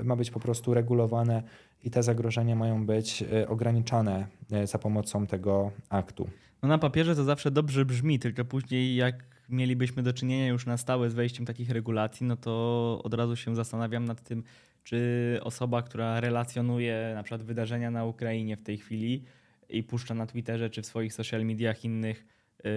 ma 0.05 0.17
być 0.17 0.31
po 0.31 0.41
prostu 0.41 0.75
regulowane 0.75 1.43
i 1.85 1.91
te 1.91 2.03
zagrożenia 2.03 2.57
mają 2.57 2.87
być 2.87 3.23
e, 3.23 3.49
ograniczane 3.49 4.27
e, 4.53 4.67
za 4.67 4.79
pomocą 4.79 5.27
tego 5.27 5.71
aktu. 5.89 6.29
No 6.63 6.69
na 6.69 6.79
papierze 6.79 7.17
to 7.17 7.25
zawsze 7.25 7.51
dobrze 7.51 7.85
brzmi, 7.85 8.19
tylko 8.19 8.45
później 8.45 8.97
jak 8.97 9.36
mielibyśmy 9.49 10.03
do 10.03 10.13
czynienia 10.13 10.49
już 10.49 10.67
na 10.67 10.77
stałe 10.77 11.11
z 11.11 11.15
wejściem 11.15 11.47
takich 11.47 11.71
regulacji, 11.71 12.27
no 12.27 12.37
to 12.37 13.01
od 13.05 13.15
razu 13.15 13.37
się 13.37 13.55
zastanawiam 13.55 14.05
nad 14.05 14.23
tym, 14.23 14.43
czy 14.85 15.41
osoba, 15.43 15.83
która 15.83 16.21
relacjonuje 16.21 17.13
na 17.15 17.23
przykład 17.23 17.43
wydarzenia 17.43 17.91
na 17.91 18.05
Ukrainie 18.05 18.57
w 18.57 18.63
tej 18.63 18.79
chwili 18.79 19.25
i 19.69 19.83
puszcza 19.83 20.15
na 20.15 20.27
Twitterze 20.27 20.71
czy 20.71 20.83
w 20.83 20.87
swoich 20.87 21.15
social 21.15 21.45
mediach 21.45 21.85
innych 21.85 22.27
yy, 22.65 22.71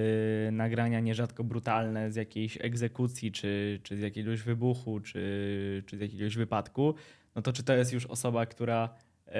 nagrania 0.51 0.99
nierzadko 0.99 1.43
brutalne 1.43 2.11
z 2.11 2.15
jakiejś 2.15 2.57
egzekucji, 2.61 3.31
czy, 3.31 3.79
czy 3.83 3.97
z 3.97 4.01
jakiegoś 4.01 4.41
wybuchu, 4.41 4.99
czy, 4.99 5.83
czy 5.85 5.97
z 5.97 5.99
jakiegoś 5.99 6.35
wypadku, 6.35 6.95
no 7.35 7.41
to 7.41 7.53
czy 7.53 7.63
to 7.63 7.73
jest 7.73 7.93
już 7.93 8.05
osoba, 8.05 8.45
która 8.45 8.89
yy, 9.27 9.33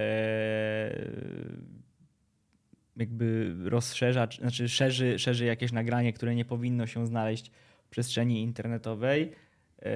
jakby 3.00 3.56
rozszerza, 3.63 4.27
znaczy 4.39 4.70
szerzy, 4.70 5.20
szerzy 5.20 5.46
jakieś 5.46 5.72
nagranie, 5.72 6.13
które 6.13 6.36
nie 6.36 6.46
powinno 6.46 6.88
się 6.88 7.08
znaleźć 7.08 7.51
w 7.84 7.89
przestrzeni 7.89 8.41
internetowej. 8.41 9.32
Yy, 9.82 9.88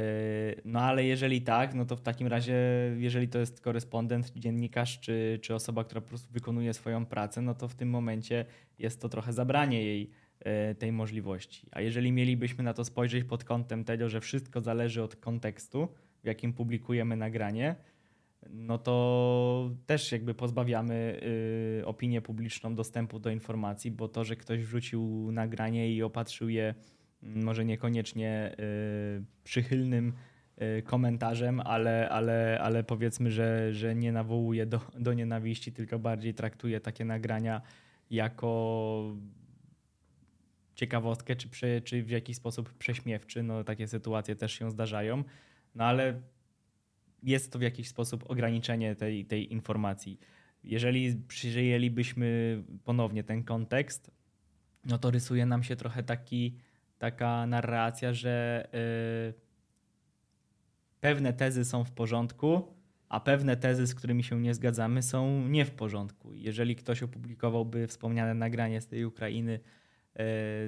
no 0.65 0.79
ale 0.79 1.05
jeżeli 1.05 1.41
tak, 1.41 1.73
no 1.73 1.85
to 1.85 1.95
w 1.95 2.01
takim 2.01 2.27
razie, 2.27 2.55
jeżeli 2.97 3.27
to 3.27 3.39
jest 3.39 3.61
korespondent, 3.61 4.31
dziennikarz 4.35 4.99
czy, 4.99 5.39
czy 5.41 5.55
osoba, 5.55 5.83
która 5.83 6.01
po 6.01 6.07
prostu 6.07 6.33
wykonuje 6.33 6.73
swoją 6.73 7.05
pracę, 7.05 7.41
no 7.41 7.53
to 7.53 7.67
w 7.67 7.75
tym 7.75 7.89
momencie 7.89 8.45
jest 8.79 9.01
to 9.01 9.09
trochę 9.09 9.33
zabranie 9.33 9.83
jej 9.83 10.09
yy, 10.45 10.75
tej 10.75 10.91
możliwości. 10.91 11.67
A 11.71 11.81
jeżeli 11.81 12.11
mielibyśmy 12.11 12.63
na 12.63 12.73
to 12.73 12.85
spojrzeć 12.85 13.23
pod 13.23 13.43
kątem 13.43 13.83
tego, 13.83 14.09
że 14.09 14.21
wszystko 14.21 14.61
zależy 14.61 15.03
od 15.03 15.15
kontekstu, 15.15 15.87
w 16.23 16.27
jakim 16.27 16.53
publikujemy 16.53 17.15
nagranie, 17.15 17.75
no 18.49 18.77
to 18.77 19.71
też 19.85 20.11
jakby 20.11 20.33
pozbawiamy 20.33 21.19
y, 21.81 21.85
opinię 21.85 22.21
publiczną 22.21 22.75
dostępu 22.75 23.19
do 23.19 23.29
informacji, 23.29 23.91
bo 23.91 24.07
to, 24.07 24.23
że 24.23 24.35
ktoś 24.35 24.59
wrzucił 24.59 25.31
nagranie 25.31 25.93
i 25.93 26.03
opatrzył 26.03 26.49
je 26.49 26.75
mm, 27.23 27.43
może 27.43 27.65
niekoniecznie 27.65 28.55
y, 28.59 29.23
przychylnym 29.43 30.13
y, 30.61 30.81
komentarzem, 30.81 31.59
ale, 31.59 32.09
ale, 32.09 32.59
ale 32.61 32.83
powiedzmy, 32.83 33.31
że, 33.31 33.73
że 33.73 33.95
nie 33.95 34.11
nawołuje 34.11 34.65
do, 34.65 34.79
do 34.99 35.13
nienawiści, 35.13 35.71
tylko 35.71 35.99
bardziej 35.99 36.33
traktuje 36.33 36.79
takie 36.79 37.05
nagrania 37.05 37.61
jako 38.09 39.15
ciekawostkę, 40.75 41.35
czy, 41.35 41.81
czy 41.81 42.03
w 42.03 42.09
jakiś 42.09 42.37
sposób 42.37 42.73
prześmiewczy. 42.73 43.43
No, 43.43 43.63
takie 43.63 43.87
sytuacje 43.87 44.35
też 44.35 44.53
się 44.53 44.71
zdarzają, 44.71 45.23
no 45.75 45.83
ale 45.83 46.21
jest 47.23 47.51
to 47.51 47.59
w 47.59 47.61
jakiś 47.61 47.87
sposób 47.87 48.23
ograniczenie 48.31 48.95
tej, 48.95 49.25
tej 49.25 49.53
informacji. 49.53 50.19
Jeżeli 50.63 51.15
przyjęlibyśmy 51.27 52.63
ponownie 52.83 53.23
ten 53.23 53.43
kontekst, 53.43 54.11
no 54.85 54.97
to 54.97 55.11
rysuje 55.11 55.45
nam 55.45 55.63
się 55.63 55.75
trochę 55.75 56.03
taki, 56.03 56.57
taka 56.97 57.47
narracja, 57.47 58.13
że 58.13 58.67
yy, 58.73 59.33
pewne 60.99 61.33
tezy 61.33 61.65
są 61.65 61.83
w 61.83 61.91
porządku, 61.91 62.73
a 63.09 63.19
pewne 63.19 63.57
tezy, 63.57 63.87
z 63.87 63.95
którymi 63.95 64.23
się 64.23 64.41
nie 64.41 64.53
zgadzamy, 64.53 65.01
są 65.01 65.47
nie 65.47 65.65
w 65.65 65.71
porządku. 65.71 66.33
Jeżeli 66.33 66.75
ktoś 66.75 67.03
opublikowałby 67.03 67.87
wspomniane 67.87 68.33
nagranie 68.33 68.81
z 68.81 68.87
tej 68.87 69.05
Ukrainy 69.05 69.51
yy, 69.51 69.59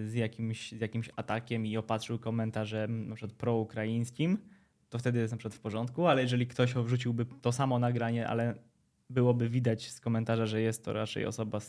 z, 0.07 0.13
jakimś, 0.13 0.71
z 0.71 0.81
jakimś 0.81 1.09
atakiem 1.15 1.65
i 1.65 1.77
opatrzył 1.77 2.19
komentarzem 2.19 3.07
na 3.07 3.15
przykład 3.15 3.38
proukraińskim, 3.38 4.38
to 4.96 5.00
wtedy 5.00 5.20
jest 5.20 5.32
na 5.32 5.38
przykład 5.38 5.56
w 5.56 5.60
porządku, 5.60 6.08
ale 6.08 6.22
jeżeli 6.22 6.48
ktoś 6.48 6.74
wrzuciłby 6.74 7.25
to 7.42 7.52
samo 7.52 7.80
nagranie, 7.80 8.28
ale 8.28 8.56
byłoby 9.10 9.50
widać 9.50 9.92
z 9.92 10.00
komentarza, 10.00 10.46
że 10.46 10.62
jest 10.62 10.86
to 10.86 10.94
raczej 10.94 11.25
osoba 11.25 11.60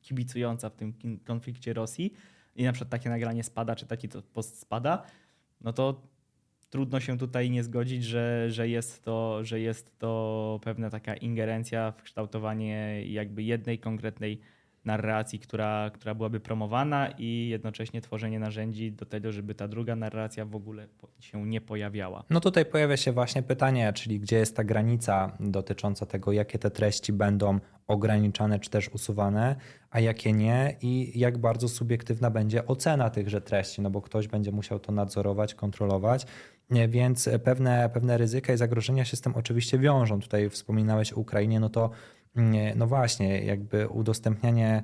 kibicująca 0.00 0.70
w 0.70 0.76
tym 0.76 0.94
konflikcie 1.24 1.72
Rosji 1.72 2.12
i 2.56 2.64
na 2.64 2.72
przykład 2.72 2.90
takie 2.90 3.10
nagranie 3.10 3.44
spada, 3.44 3.76
czy 3.76 3.86
taki 3.86 4.08
post 4.08 4.60
spada, 4.60 5.02
no 5.60 5.72
to 5.72 6.02
trudno 6.70 7.00
się 7.00 7.18
tutaj 7.18 7.50
nie 7.50 7.64
zgodzić, 7.64 8.04
że, 8.04 8.50
że, 8.50 8.68
jest 8.68 9.04
to, 9.04 9.44
że 9.44 9.60
jest 9.60 9.98
to 9.98 10.60
pewna 10.62 10.90
taka 10.90 11.14
ingerencja 11.14 11.92
w 11.92 12.02
kształtowanie 12.02 13.04
jakby 13.06 13.42
jednej 13.42 13.78
konkretnej 13.78 14.40
narracji, 14.84 15.38
która, 15.38 15.90
która 15.94 16.14
byłaby 16.14 16.40
promowana 16.40 17.08
i 17.18 17.48
jednocześnie 17.48 18.00
tworzenie 18.00 18.38
narzędzi 18.38 18.92
do 18.92 19.06
tego, 19.06 19.32
żeby 19.32 19.54
ta 19.54 19.68
druga 19.68 19.96
narracja 19.96 20.44
w 20.44 20.54
ogóle 20.54 20.88
się 21.20 21.46
nie 21.46 21.60
pojawiała. 21.60 22.24
No 22.30 22.40
tutaj 22.40 22.66
pojawia 22.66 22.96
się 22.96 23.12
właśnie 23.12 23.42
pytanie, 23.42 23.92
czyli 23.92 24.20
gdzie 24.20 24.36
jest 24.36 24.56
ta 24.56 24.64
granica 24.64 25.36
dotycząca 25.40 26.06
tego, 26.06 26.32
jakie 26.32 26.58
te 26.58 26.70
treści 26.70 27.12
będą 27.12 27.60
ograniczane 27.86 28.58
czy 28.58 28.70
też 28.70 28.88
usuwane, 28.88 29.56
a 29.90 30.00
jakie 30.00 30.32
nie 30.32 30.76
i 30.82 31.18
jak 31.18 31.38
bardzo 31.38 31.68
subiektywna 31.68 32.30
będzie 32.30 32.66
ocena 32.66 33.10
tychże 33.10 33.40
treści, 33.40 33.82
no 33.82 33.90
bo 33.90 34.02
ktoś 34.02 34.28
będzie 34.28 34.52
musiał 34.52 34.78
to 34.78 34.92
nadzorować, 34.92 35.54
kontrolować, 35.54 36.26
więc 36.88 37.30
pewne, 37.44 37.90
pewne 37.94 38.18
ryzyka 38.18 38.52
i 38.52 38.56
zagrożenia 38.56 39.04
się 39.04 39.16
z 39.16 39.20
tym 39.20 39.34
oczywiście 39.34 39.78
wiążą. 39.78 40.20
Tutaj 40.20 40.50
wspominałeś 40.50 41.12
o 41.12 41.16
Ukrainie, 41.16 41.60
no 41.60 41.68
to 41.68 41.90
no 42.76 42.86
właśnie, 42.86 43.44
jakby 43.44 43.88
udostępnianie, 43.88 44.82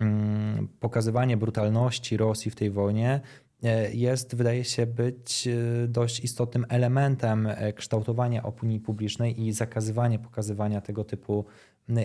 mm, 0.00 0.68
pokazywanie 0.80 1.36
brutalności 1.36 2.16
Rosji 2.16 2.50
w 2.50 2.54
tej 2.54 2.70
wojnie 2.70 3.20
e, 3.62 3.94
jest, 3.94 4.34
wydaje 4.34 4.64
się, 4.64 4.86
być 4.86 5.48
e, 5.48 5.88
dość 5.88 6.24
istotnym 6.24 6.66
elementem 6.68 7.46
e, 7.46 7.72
kształtowania 7.72 8.42
opinii 8.42 8.80
publicznej 8.80 9.42
i 9.46 9.52
zakazywanie 9.52 10.18
pokazywania 10.18 10.80
tego 10.80 11.04
typu 11.04 11.44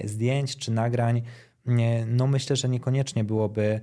zdjęć 0.04 0.58
czy 0.58 0.72
nagrań. 0.72 1.22
No 2.08 2.28
myślę, 2.28 2.56
że 2.56 2.70
niekoniecznie 2.70 3.24
byłoby, 3.24 3.82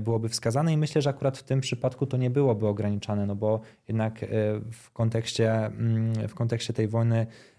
byłoby 0.00 0.28
wskazane 0.28 0.72
i 0.72 0.76
myślę, 0.76 1.02
że 1.02 1.10
akurat 1.10 1.38
w 1.38 1.42
tym 1.42 1.60
przypadku 1.60 2.06
to 2.06 2.16
nie 2.16 2.30
byłoby 2.30 2.66
ograniczane, 2.66 3.26
no 3.26 3.36
bo 3.36 3.60
jednak 3.88 4.24
w 4.72 4.90
kontekście, 4.90 5.70
w 6.28 6.34
kontekście 6.34 6.72
tej 6.72 6.88
wojny 6.88 7.26
E, 7.26 7.57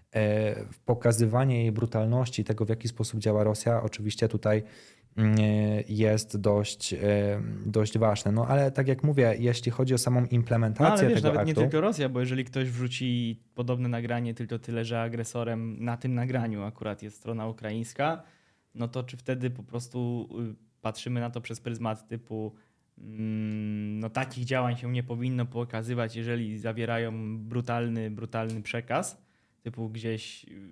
pokazywanie 0.86 1.62
jej 1.62 1.72
brutalności, 1.72 2.44
tego 2.44 2.66
w 2.66 2.70
jaki 2.70 2.88
sposób 2.88 3.20
działa 3.20 3.44
Rosja, 3.44 3.84
oczywiście 3.84 4.28
tutaj 4.28 4.64
mm, 5.18 5.36
jest 5.90 6.38
dość, 6.38 6.94
e, 6.94 6.98
dość 7.66 7.98
ważne. 7.98 8.32
No 8.32 8.48
ale 8.48 8.72
tak 8.72 8.88
jak 8.88 9.04
mówię, 9.04 9.36
jeśli 9.40 9.72
chodzi 9.72 9.94
o 9.94 9.98
samą 9.98 10.26
implementację 10.26 10.90
no, 10.90 10.98
ale 10.98 11.10
wiesz, 11.10 11.16
tego 11.22 11.28
nawet 11.28 11.40
aktu, 11.50 11.62
nie 11.62 11.68
tylko 11.68 11.82
Rosja, 11.82 12.10
bo 12.10 12.20
jeżeli 12.20 12.46
ktoś 12.46 12.70
wrzuci 12.70 13.42
podobne 13.56 13.90
nagranie, 13.90 14.34
tylko 14.34 14.60
tyle, 14.60 14.86
że 14.86 15.02
agresorem 15.02 15.84
na 15.84 15.98
tym 15.98 16.14
nagraniu 16.14 16.64
akurat 16.64 17.04
jest 17.04 17.18
strona 17.18 17.48
ukraińska, 17.48 18.24
no 18.76 18.88
to 18.88 19.04
czy 19.04 19.18
wtedy 19.18 19.50
po 19.50 19.64
prostu 19.64 20.30
y, 20.52 20.56
patrzymy 20.82 21.20
na 21.20 21.30
to 21.30 21.42
przez 21.42 21.60
pryzmat 21.60 22.08
typu 22.08 22.56
mm, 22.98 24.00
no 24.00 24.10
takich 24.10 24.46
działań 24.46 24.78
się 24.78 24.92
nie 24.92 25.04
powinno 25.04 25.46
pokazywać, 25.46 26.16
jeżeli 26.16 26.58
zawierają 26.58 27.38
brutalny, 27.38 28.12
brutalny 28.12 28.62
przekaz, 28.62 29.29
typu 29.72 29.90
gdzieś 29.90 30.46
y, 30.46 30.70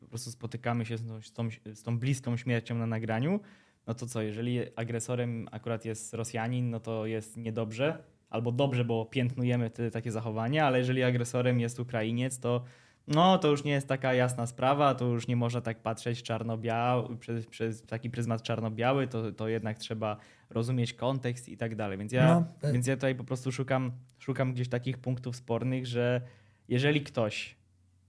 po 0.00 0.06
prostu 0.06 0.30
spotykamy 0.30 0.86
się 0.86 0.98
z 0.98 1.06
tą, 1.06 1.22
z 1.22 1.32
tą, 1.32 1.48
z 1.74 1.82
tą 1.82 1.98
bliską 1.98 2.36
śmiercią 2.36 2.74
na 2.74 2.86
nagraniu, 2.86 3.40
no 3.86 3.94
to 3.94 4.06
co, 4.06 4.22
jeżeli 4.22 4.60
agresorem 4.76 5.48
akurat 5.50 5.84
jest 5.84 6.14
Rosjanin, 6.14 6.70
no 6.70 6.80
to 6.80 7.06
jest 7.06 7.36
niedobrze, 7.36 8.04
albo 8.30 8.52
dobrze, 8.52 8.84
bo 8.84 9.06
piętnujemy 9.06 9.70
te, 9.70 9.90
takie 9.90 10.12
zachowania, 10.12 10.66
ale 10.66 10.78
jeżeli 10.78 11.02
agresorem 11.02 11.60
jest 11.60 11.80
Ukrainiec, 11.80 12.38
to 12.38 12.64
no 13.06 13.38
to 13.38 13.48
już 13.48 13.64
nie 13.64 13.72
jest 13.72 13.88
taka 13.88 14.14
jasna 14.14 14.46
sprawa, 14.46 14.94
to 14.94 15.04
już 15.04 15.28
nie 15.28 15.36
można 15.36 15.60
tak 15.60 15.82
patrzeć 15.82 16.22
czarno-biały, 16.22 17.16
przez, 17.16 17.46
przez 17.46 17.82
taki 17.82 18.10
pryzmat 18.10 18.42
czarno-biały, 18.42 19.06
to, 19.06 19.32
to 19.32 19.48
jednak 19.48 19.78
trzeba 19.78 20.16
rozumieć 20.50 20.94
kontekst 20.94 21.48
i 21.48 21.56
tak 21.56 21.76
dalej. 21.76 21.98
Więc 21.98 22.12
ja, 22.12 22.26
no. 22.34 22.68
E- 22.68 22.72
więc 22.72 22.86
ja 22.86 22.94
tutaj 22.94 23.14
po 23.14 23.24
prostu 23.24 23.52
szukam, 23.52 23.92
szukam 24.18 24.52
gdzieś 24.52 24.68
takich 24.68 24.98
punktów 24.98 25.36
spornych, 25.36 25.86
że 25.86 26.20
jeżeli 26.68 27.00
ktoś 27.00 27.56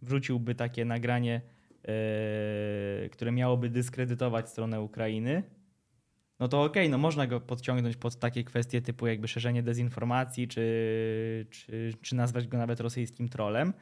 wrzuciłby 0.05 0.55
takie 0.55 0.85
nagranie, 0.85 1.41
yy, 1.83 3.09
które 3.09 3.31
miałoby 3.31 3.69
dyskredytować 3.69 4.50
stronę 4.50 4.81
Ukrainy, 4.81 5.43
no 6.39 6.47
to 6.47 6.63
okej, 6.63 6.83
okay, 6.83 6.89
no 6.89 6.97
można 6.97 7.27
go 7.27 7.41
podciągnąć 7.41 7.97
pod 7.97 8.19
takie 8.19 8.43
kwestie 8.43 8.81
typu 8.81 9.07
jakby 9.07 9.27
szerzenie 9.27 9.63
dezinformacji, 9.63 10.47
czy, 10.47 11.47
czy, 11.50 11.93
czy 12.01 12.15
nazwać 12.15 12.47
go 12.47 12.57
nawet 12.57 12.79
rosyjskim 12.79 13.29
trolem. 13.29 13.74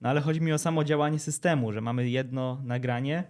No 0.00 0.08
ale 0.08 0.20
chodzi 0.20 0.40
mi 0.40 0.52
o 0.52 0.58
samo 0.58 0.84
działanie 0.84 1.18
systemu, 1.18 1.72
że 1.72 1.80
mamy 1.80 2.08
jedno 2.08 2.62
nagranie, 2.64 3.24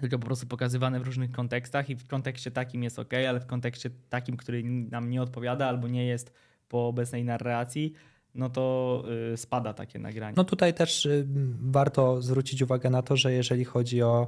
tylko 0.00 0.18
po 0.18 0.26
prostu 0.26 0.46
pokazywane 0.46 1.00
w 1.00 1.02
różnych 1.02 1.32
kontekstach 1.32 1.90
i 1.90 1.96
w 1.96 2.06
kontekście 2.06 2.50
takim 2.50 2.82
jest 2.82 2.98
ok, 2.98 3.14
ale 3.28 3.40
w 3.40 3.46
kontekście 3.46 3.90
takim, 4.08 4.36
który 4.36 4.62
nam 4.64 5.10
nie 5.10 5.22
odpowiada 5.22 5.66
albo 5.66 5.88
nie 5.88 6.06
jest 6.06 6.32
po 6.68 6.88
obecnej 6.88 7.24
narracji, 7.24 7.92
no 8.36 8.50
to 8.50 9.04
y, 9.32 9.36
spada 9.36 9.74
takie 9.74 9.98
nagranie. 9.98 10.34
No 10.36 10.44
tutaj 10.44 10.74
też 10.74 11.06
y, 11.06 11.26
warto 11.60 12.22
zwrócić 12.22 12.62
uwagę 12.62 12.90
na 12.90 13.02
to, 13.02 13.16
że 13.16 13.32
jeżeli 13.32 13.64
chodzi 13.64 14.02
o 14.02 14.26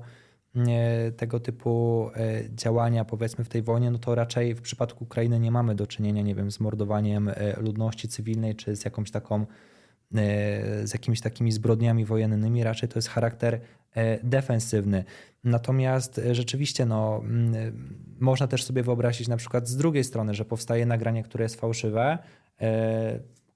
tego 1.17 1.41
typu 1.41 2.07
y, 2.17 2.51
działania, 2.55 3.05
powiedzmy 3.05 3.45
w 3.45 3.49
tej 3.49 3.63
wojnie, 3.63 3.91
no 3.91 3.99
to 3.99 4.15
raczej 4.15 4.55
w 4.55 4.61
przypadku 4.61 5.05
Ukrainy 5.05 5.41
nie 5.41 5.51
mamy 5.51 5.75
do 5.75 5.87
czynienia, 5.87 6.23
nie 6.23 6.35
wiem, 6.35 6.51
z 6.51 6.61
mordowaniem 6.61 7.31
ludności 7.61 8.09
cywilnej, 8.09 8.57
czy 8.57 8.77
z 8.77 8.85
jakąś 8.85 9.11
taką, 9.11 9.47
z 10.85 10.93
jakimiś 10.93 11.21
takimi 11.21 11.53
zbrodniami 11.53 12.05
wojennymi, 12.05 12.63
raczej 12.63 12.89
to 12.89 12.99
jest 12.99 13.09
charakter 13.09 13.61
defensywny. 14.23 15.05
Natomiast 15.45 16.21
rzeczywiście 16.33 16.87
no, 16.87 17.23
można 18.21 18.47
też 18.47 18.65
sobie 18.65 18.83
wyobrazić 18.83 19.29
na 19.29 19.37
przykład 19.37 19.69
z 19.69 19.77
drugiej 19.77 20.05
strony, 20.05 20.35
że 20.35 20.45
powstaje 20.45 20.87
nagranie, 20.87 21.23
które 21.23 21.43
jest 21.43 21.61
fałszywe, 21.61 22.19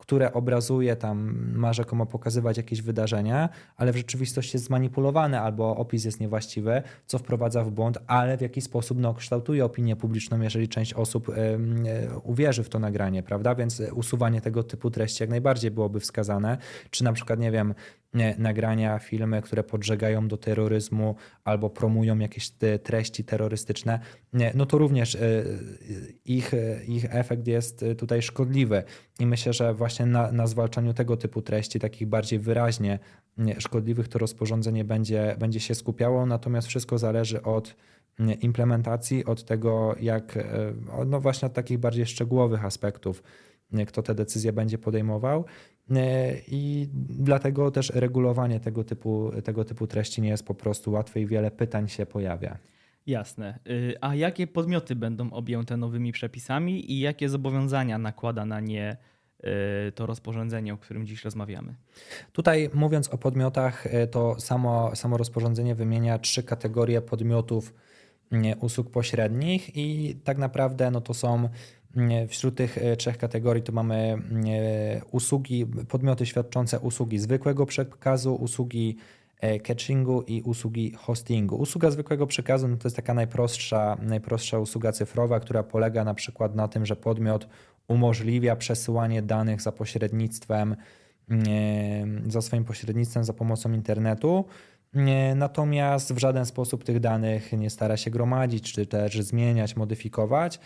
które 0.03 0.33
obrazuje 0.33 0.97
tam, 0.97 1.35
ma 1.55 1.73
rzekomo 1.73 2.07
pokazywać 2.07 2.57
jakieś 2.57 2.83
wydarzenia, 2.83 3.49
ale 3.77 3.93
w 3.93 3.97
rzeczywistości 3.97 4.57
jest 4.57 4.67
zmanipulowane 4.67 5.41
albo 5.41 5.77
opis 5.77 6.05
jest 6.05 6.21
niewłaściwy, 6.21 6.83
co 7.07 7.19
wprowadza 7.19 7.65
w 7.65 7.71
błąd, 7.71 7.99
ale 8.07 8.37
w 8.37 8.41
jakiś 8.41 8.65
sposób 8.65 8.99
no, 8.99 9.15
kształtuje 9.15 9.65
opinię 9.65 9.97
publiczną, 9.97 10.41
jeżeli 10.41 10.69
część 10.69 10.95
osób 10.95 11.29
y, 11.29 11.33
y, 11.33 11.59
uwierzy 12.23 12.63
w 12.63 12.69
to 12.69 12.79
nagranie, 12.79 13.23
prawda? 13.23 13.55
Więc 13.55 13.83
usuwanie 13.95 14.41
tego 14.41 14.63
typu 14.63 14.91
treści 14.91 15.23
jak 15.23 15.31
najbardziej 15.31 15.71
byłoby 15.71 16.01
wskazane. 16.01 16.59
Czy 16.91 17.05
na 17.05 17.13
przykład, 17.13 17.41
nie 17.41 17.51
wiem, 17.51 17.75
nagrania, 18.39 18.99
filmy, 18.99 19.43
które 19.43 19.63
podżegają 19.65 20.29
do 20.29 20.37
terroryzmu 20.37 21.15
albo 21.45 21.71
promują 21.71 22.19
jakieś 22.19 22.51
treści 22.83 23.25
terrorystyczne, 23.25 24.01
no 24.55 24.67
to 24.67 24.79
również 24.79 25.15
e, 25.15 25.21
ich, 26.25 26.53
ich 26.89 27.15
efekt 27.15 27.47
jest 27.47 27.85
tutaj 27.99 28.23
szkodliwy. 28.23 28.83
I 29.21 29.27
myślę, 29.27 29.53
że 29.53 29.75
właśnie 29.75 30.07
na, 30.07 30.33
na 30.33 30.47
zwalczaniu 30.47 30.95
tego 30.95 31.17
typu 31.17 31.43
treści, 31.43 31.81
takich 31.81 32.09
bardziej 32.09 32.39
wyraźnie 32.39 32.99
szkodliwych, 33.59 34.09
to 34.09 34.19
rozporządzenie 34.19 34.85
będzie, 34.85 35.37
będzie 35.39 35.61
się 35.61 35.75
skupiało, 35.75 36.27
natomiast 36.27 36.69
wszystko 36.69 36.99
zależy 36.99 37.43
od 37.43 37.77
implementacji, 38.41 39.25
od 39.25 39.45
tego, 39.45 39.97
jak, 40.01 40.37
e, 40.37 40.45
no 41.07 41.21
właśnie 41.21 41.47
od 41.47 41.53
takich 41.53 41.79
bardziej 41.79 42.07
szczegółowych 42.07 42.65
aspektów 42.65 43.23
kto 43.87 44.03
te 44.03 44.15
decyzje 44.15 44.53
będzie 44.53 44.79
podejmował. 44.79 45.45
I 46.49 46.89
dlatego 47.09 47.71
też 47.71 47.91
regulowanie 47.95 48.61
tego 48.61 48.85
typu, 48.85 49.31
tego 49.45 49.65
typu 49.65 49.87
treści 49.87 50.23
nie 50.23 50.29
jest 50.29 50.47
po 50.47 50.55
prostu 50.55 50.93
łatwe 50.93 51.21
i 51.21 51.27
wiele 51.27 51.51
pytań 51.51 51.89
się 51.89 52.07
pojawia. 52.07 52.59
Jasne. 53.07 53.59
Y, 53.71 53.95
a 54.01 54.15
jakie 54.15 54.47
podmioty 54.47 54.97
będą 54.97 55.31
objęte 55.31 55.77
nowymi 55.77 56.13
przepisami 56.13 56.93
i 56.93 57.01
jakie 57.01 57.29
zobowiązania 57.29 57.99
nakłada 57.99 58.45
na 58.45 58.61
nie 58.61 58.97
y, 59.89 59.93
to 59.93 60.07
rozporządzenie, 60.07 60.75
o 60.75 60.77
którym 60.77 61.07
dziś 61.07 61.25
rozmawiamy? 61.25 61.75
Tutaj 62.33 62.71
mówiąc 62.75 63.09
o 63.09 63.19
podmiotach, 63.19 63.87
y, 63.87 64.07
to 64.07 64.41
samo, 64.41 64.97
samo 64.97 65.17
rozporządzenie 65.17 65.75
wymienia 65.75 66.19
trzy 66.19 66.43
kategorie 66.43 67.03
podmiotów 67.03 67.75
usług 68.61 68.91
pośrednich 68.91 69.77
i 69.77 70.17
tak 70.25 70.39
naprawdę 70.39 70.91
no 70.91 71.01
to 71.01 71.15
są 71.15 71.49
Wśród 72.29 72.57
tych 72.57 72.79
trzech 72.99 73.19
kategorii 73.19 73.63
to 73.63 73.73
mamy 73.73 74.23
usługi, 75.11 75.67
podmioty 75.89 76.27
świadczące 76.27 76.81
usługi 76.81 77.19
zwykłego 77.19 77.67
przekazu, 77.67 78.35
usługi 78.35 78.97
E, 79.43 79.61
catchingu 79.61 80.23
i 80.23 80.43
usługi 80.43 80.93
hostingu. 80.93 81.57
Usługa 81.57 81.91
zwykłego 81.91 82.27
przekazu 82.27 82.69
no 82.69 82.77
to 82.77 82.89
jest 82.89 82.97
taka 82.97 83.15
najprostsza, 83.15 83.97
najprostsza 84.03 84.59
usługa 84.59 84.93
cyfrowa, 84.93 85.41
która 85.41 85.63
polega 85.63 86.05
na 86.05 86.15
przykład 86.15 86.55
na 86.55 86.69
tym, 86.69 86.87
że 86.87 86.97
podmiot 86.97 87.49
umożliwia 87.89 88.57
przesyłanie 88.57 89.23
danych 89.23 89.63
za 89.63 89.73
pośrednictwem, 89.73 90.77
za 92.27 92.43
swoim 92.43 92.65
pośrednictwem 92.65 93.25
za 93.25 93.33
pomocą 93.33 93.73
internetu. 93.73 94.45
Natomiast 95.35 96.15
w 96.15 96.19
żaden 96.19 96.47
sposób 96.47 96.85
tych 96.85 97.01
danych 97.01 97.53
nie 97.53 97.71
stara 97.71 97.97
się 97.97 98.11
gromadzić, 98.11 98.73
czy 98.73 98.87
też 98.87 99.21
zmieniać, 99.21 99.77
modyfikować. 99.77 100.61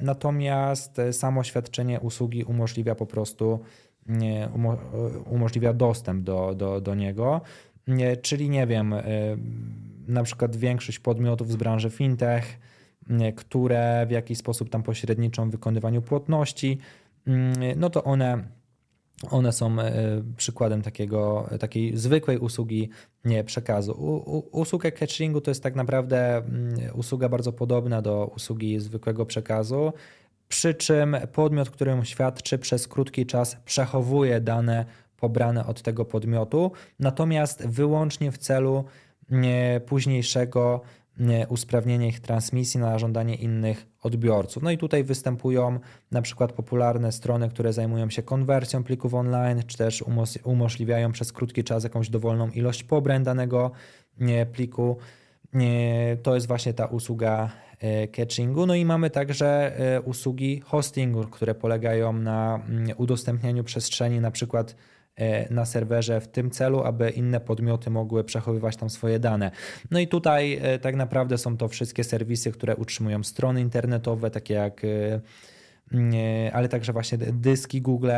Natomiast 0.00 1.00
samo 1.12 1.44
świadczenie 1.44 2.00
usługi 2.00 2.44
umożliwia 2.44 2.94
po 2.94 3.06
prostu 3.06 3.60
umożliwia 5.30 5.72
dostęp 5.72 6.24
do, 6.24 6.54
do, 6.54 6.80
do 6.80 6.94
niego. 6.94 7.40
Czyli 8.22 8.50
nie 8.50 8.66
wiem, 8.66 8.92
y, 8.92 9.02
na 10.08 10.22
przykład 10.22 10.56
większość 10.56 10.98
podmiotów 10.98 11.52
z 11.52 11.56
branży 11.56 11.90
fintech, 11.90 12.58
które 13.36 14.06
w 14.06 14.10
jakiś 14.10 14.38
sposób 14.38 14.70
tam 14.70 14.82
pośredniczą 14.82 15.48
w 15.48 15.52
wykonywaniu 15.52 16.02
płatności, 16.02 16.78
y, 17.28 17.32
no 17.76 17.90
to 17.90 18.04
one, 18.04 18.44
one 19.30 19.52
są 19.52 19.76
przykładem 20.36 20.82
takiego, 20.82 21.48
takiej 21.60 21.96
zwykłej 21.96 22.38
usługi 22.38 22.90
nie, 23.24 23.44
przekazu. 23.44 23.92
U, 23.92 24.60
usługę 24.60 24.92
catchingu 24.92 25.40
to 25.40 25.50
jest 25.50 25.62
tak 25.62 25.74
naprawdę 25.74 26.42
usługa 26.94 27.28
bardzo 27.28 27.52
podobna 27.52 28.02
do 28.02 28.32
usługi 28.36 28.80
zwykłego 28.80 29.26
przekazu, 29.26 29.92
przy 30.48 30.74
czym 30.74 31.16
podmiot, 31.32 31.70
którym 31.70 32.04
świadczy 32.04 32.58
przez 32.58 32.88
krótki 32.88 33.26
czas 33.26 33.56
przechowuje 33.64 34.40
dane 34.40 34.84
pobrane 35.16 35.66
od 35.66 35.82
tego 35.82 36.04
podmiotu, 36.04 36.72
natomiast 36.98 37.66
wyłącznie 37.66 38.32
w 38.32 38.38
celu 38.38 38.84
późniejszego 39.86 40.80
usprawnienia 41.48 42.06
ich 42.06 42.20
transmisji 42.20 42.80
na 42.80 42.98
żądanie 42.98 43.34
innych 43.34 43.86
odbiorców. 44.02 44.62
No 44.62 44.70
i 44.70 44.78
tutaj 44.78 45.04
występują 45.04 45.78
na 46.10 46.22
przykład 46.22 46.52
popularne 46.52 47.12
strony, 47.12 47.48
które 47.48 47.72
zajmują 47.72 48.10
się 48.10 48.22
konwersją 48.22 48.84
plików 48.84 49.14
online, 49.14 49.62
czy 49.66 49.78
też 49.78 50.04
umożliwiają 50.44 51.12
przez 51.12 51.32
krótki 51.32 51.64
czas 51.64 51.84
jakąś 51.84 52.10
dowolną 52.10 52.50
ilość 52.50 52.84
pobrań 52.84 53.24
danego 53.24 53.70
pliku. 54.52 54.96
To 56.22 56.34
jest 56.34 56.46
właśnie 56.46 56.74
ta 56.74 56.86
usługa 56.86 57.50
e, 57.78 58.08
catchingu. 58.08 58.66
No 58.66 58.74
i 58.74 58.84
mamy 58.84 59.10
także 59.10 59.78
e, 59.78 60.00
usługi 60.00 60.60
hostingu, 60.60 61.24
które 61.24 61.54
polegają 61.54 62.12
na 62.12 62.60
udostępnianiu 62.96 63.64
przestrzeni 63.64 64.20
na 64.20 64.30
przykład 64.30 64.74
E, 64.74 64.99
na 65.50 65.66
serwerze 65.66 66.20
w 66.20 66.28
tym 66.28 66.50
celu, 66.50 66.82
aby 66.84 67.10
inne 67.10 67.40
podmioty 67.40 67.90
mogły 67.90 68.24
przechowywać 68.24 68.76
tam 68.76 68.90
swoje 68.90 69.18
dane. 69.18 69.50
No 69.90 69.98
i 69.98 70.08
tutaj 70.08 70.58
e, 70.62 70.78
tak 70.78 70.96
naprawdę 70.96 71.38
są 71.38 71.56
to 71.56 71.68
wszystkie 71.68 72.04
serwisy, 72.04 72.52
które 72.52 72.76
utrzymują 72.76 73.22
strony 73.22 73.60
internetowe, 73.60 74.30
takie 74.30 74.54
jak, 74.54 74.82
e, 74.84 75.20
ale 76.52 76.68
także 76.68 76.92
właśnie 76.92 77.18
dyski 77.18 77.82
Google, 77.82 78.10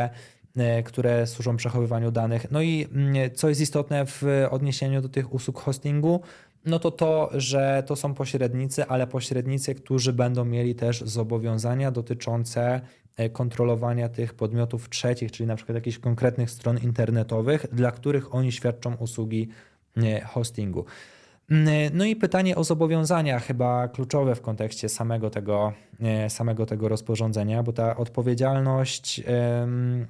które 0.85 1.27
służą 1.27 1.57
przechowywaniu 1.57 2.11
danych. 2.11 2.51
No 2.51 2.61
i 2.61 2.87
co 3.35 3.49
jest 3.49 3.61
istotne 3.61 4.05
w 4.05 4.23
odniesieniu 4.49 5.01
do 5.01 5.09
tych 5.09 5.33
usług 5.33 5.59
hostingu, 5.59 6.21
no 6.65 6.79
to 6.79 6.91
to, 6.91 7.29
że 7.33 7.83
to 7.85 7.95
są 7.95 8.13
pośrednicy, 8.13 8.85
ale 8.85 9.07
pośrednicy, 9.07 9.75
którzy 9.75 10.13
będą 10.13 10.45
mieli 10.45 10.75
też 10.75 11.01
zobowiązania 11.01 11.91
dotyczące 11.91 12.81
E, 13.02 13.02
kontrolowania 13.33 14.09
tych 14.09 14.33
podmiotów 14.33 14.89
trzecich, 14.89 15.31
czyli 15.31 15.47
na 15.47 15.55
przykład 15.55 15.75
jakichś 15.75 15.99
konkretnych 15.99 16.51
stron 16.51 16.77
internetowych, 16.77 17.65
dla 17.71 17.91
których 17.91 18.35
oni 18.35 18.51
świadczą 18.51 18.95
usługi 18.95 19.49
e, 19.97 20.21
hostingu. 20.21 20.85
Mm, 21.51 21.67
e, 21.67 21.89
no 21.93 22.05
i 22.05 22.15
pytanie 22.15 22.55
o 22.55 22.63
zobowiązania, 22.63 23.39
chyba 23.39 23.87
kluczowe 23.87 24.35
w 24.35 24.41
kontekście 24.41 24.89
samego 24.89 25.29
tego, 25.29 25.73
samego 26.29 26.65
tego 26.65 26.87
rozporządzenia, 26.87 27.63
bo 27.63 27.73
ta 27.73 27.97
odpowiedzialność 27.97 29.23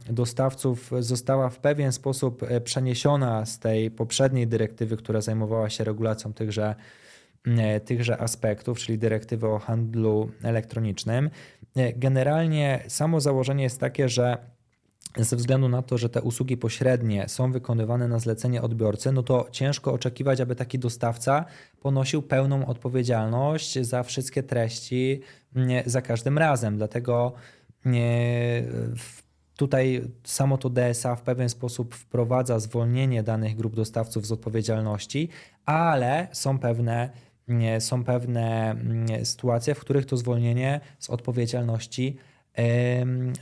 dostawców 0.09 0.91
została 0.99 1.49
w 1.49 1.59
pewien 1.59 1.91
sposób 1.91 2.45
przeniesiona 2.63 3.45
z 3.45 3.59
tej 3.59 3.91
poprzedniej 3.91 4.47
dyrektywy, 4.47 4.97
która 4.97 5.21
zajmowała 5.21 5.69
się 5.69 5.83
regulacją 5.83 6.33
tychże 6.33 6.75
E, 7.47 7.79
tychże 7.79 8.21
aspektów, 8.21 8.79
czyli 8.79 8.97
dyrektywy 8.97 9.47
o 9.47 9.59
handlu 9.59 10.29
elektronicznym. 10.43 11.29
Generalnie 11.95 12.83
samo 12.88 13.21
założenie 13.21 13.63
jest 13.63 13.79
takie, 13.79 14.09
że 14.09 14.38
ze 15.17 15.36
względu 15.36 15.69
na 15.69 15.81
to, 15.81 15.97
że 15.97 16.09
te 16.09 16.21
usługi 16.21 16.57
pośrednie 16.57 17.29
są 17.29 17.51
wykonywane 17.51 18.07
na 18.07 18.19
zlecenie 18.19 18.62
odbiorcy, 18.62 19.12
no 19.12 19.23
to 19.23 19.47
ciężko 19.51 19.93
oczekiwać, 19.93 20.41
aby 20.41 20.55
taki 20.55 20.79
dostawca 20.79 21.45
ponosił 21.81 22.21
pełną 22.21 22.65
odpowiedzialność 22.65 23.79
za 23.79 24.03
wszystkie 24.03 24.43
treści 24.43 25.21
za 25.86 26.01
każdym 26.01 26.38
razem. 26.38 26.77
Dlatego 26.77 27.33
tutaj 29.57 30.01
samo 30.23 30.57
to 30.57 30.69
DSA 30.69 31.15
w 31.15 31.21
pewien 31.21 31.49
sposób 31.49 31.95
wprowadza 31.95 32.59
zwolnienie 32.59 33.23
danych 33.23 33.55
grup 33.55 33.75
dostawców 33.75 34.27
z 34.27 34.31
odpowiedzialności, 34.31 35.29
ale 35.65 36.27
są 36.31 36.59
pewne 36.59 37.09
są 37.79 38.03
pewne 38.03 38.71
mm, 38.71 39.25
sytuacje, 39.25 39.75
w 39.75 39.79
których 39.79 40.06
to 40.06 40.17
zwolnienie 40.17 40.79
z 40.99 41.10
odpowiedzialności 41.10 42.17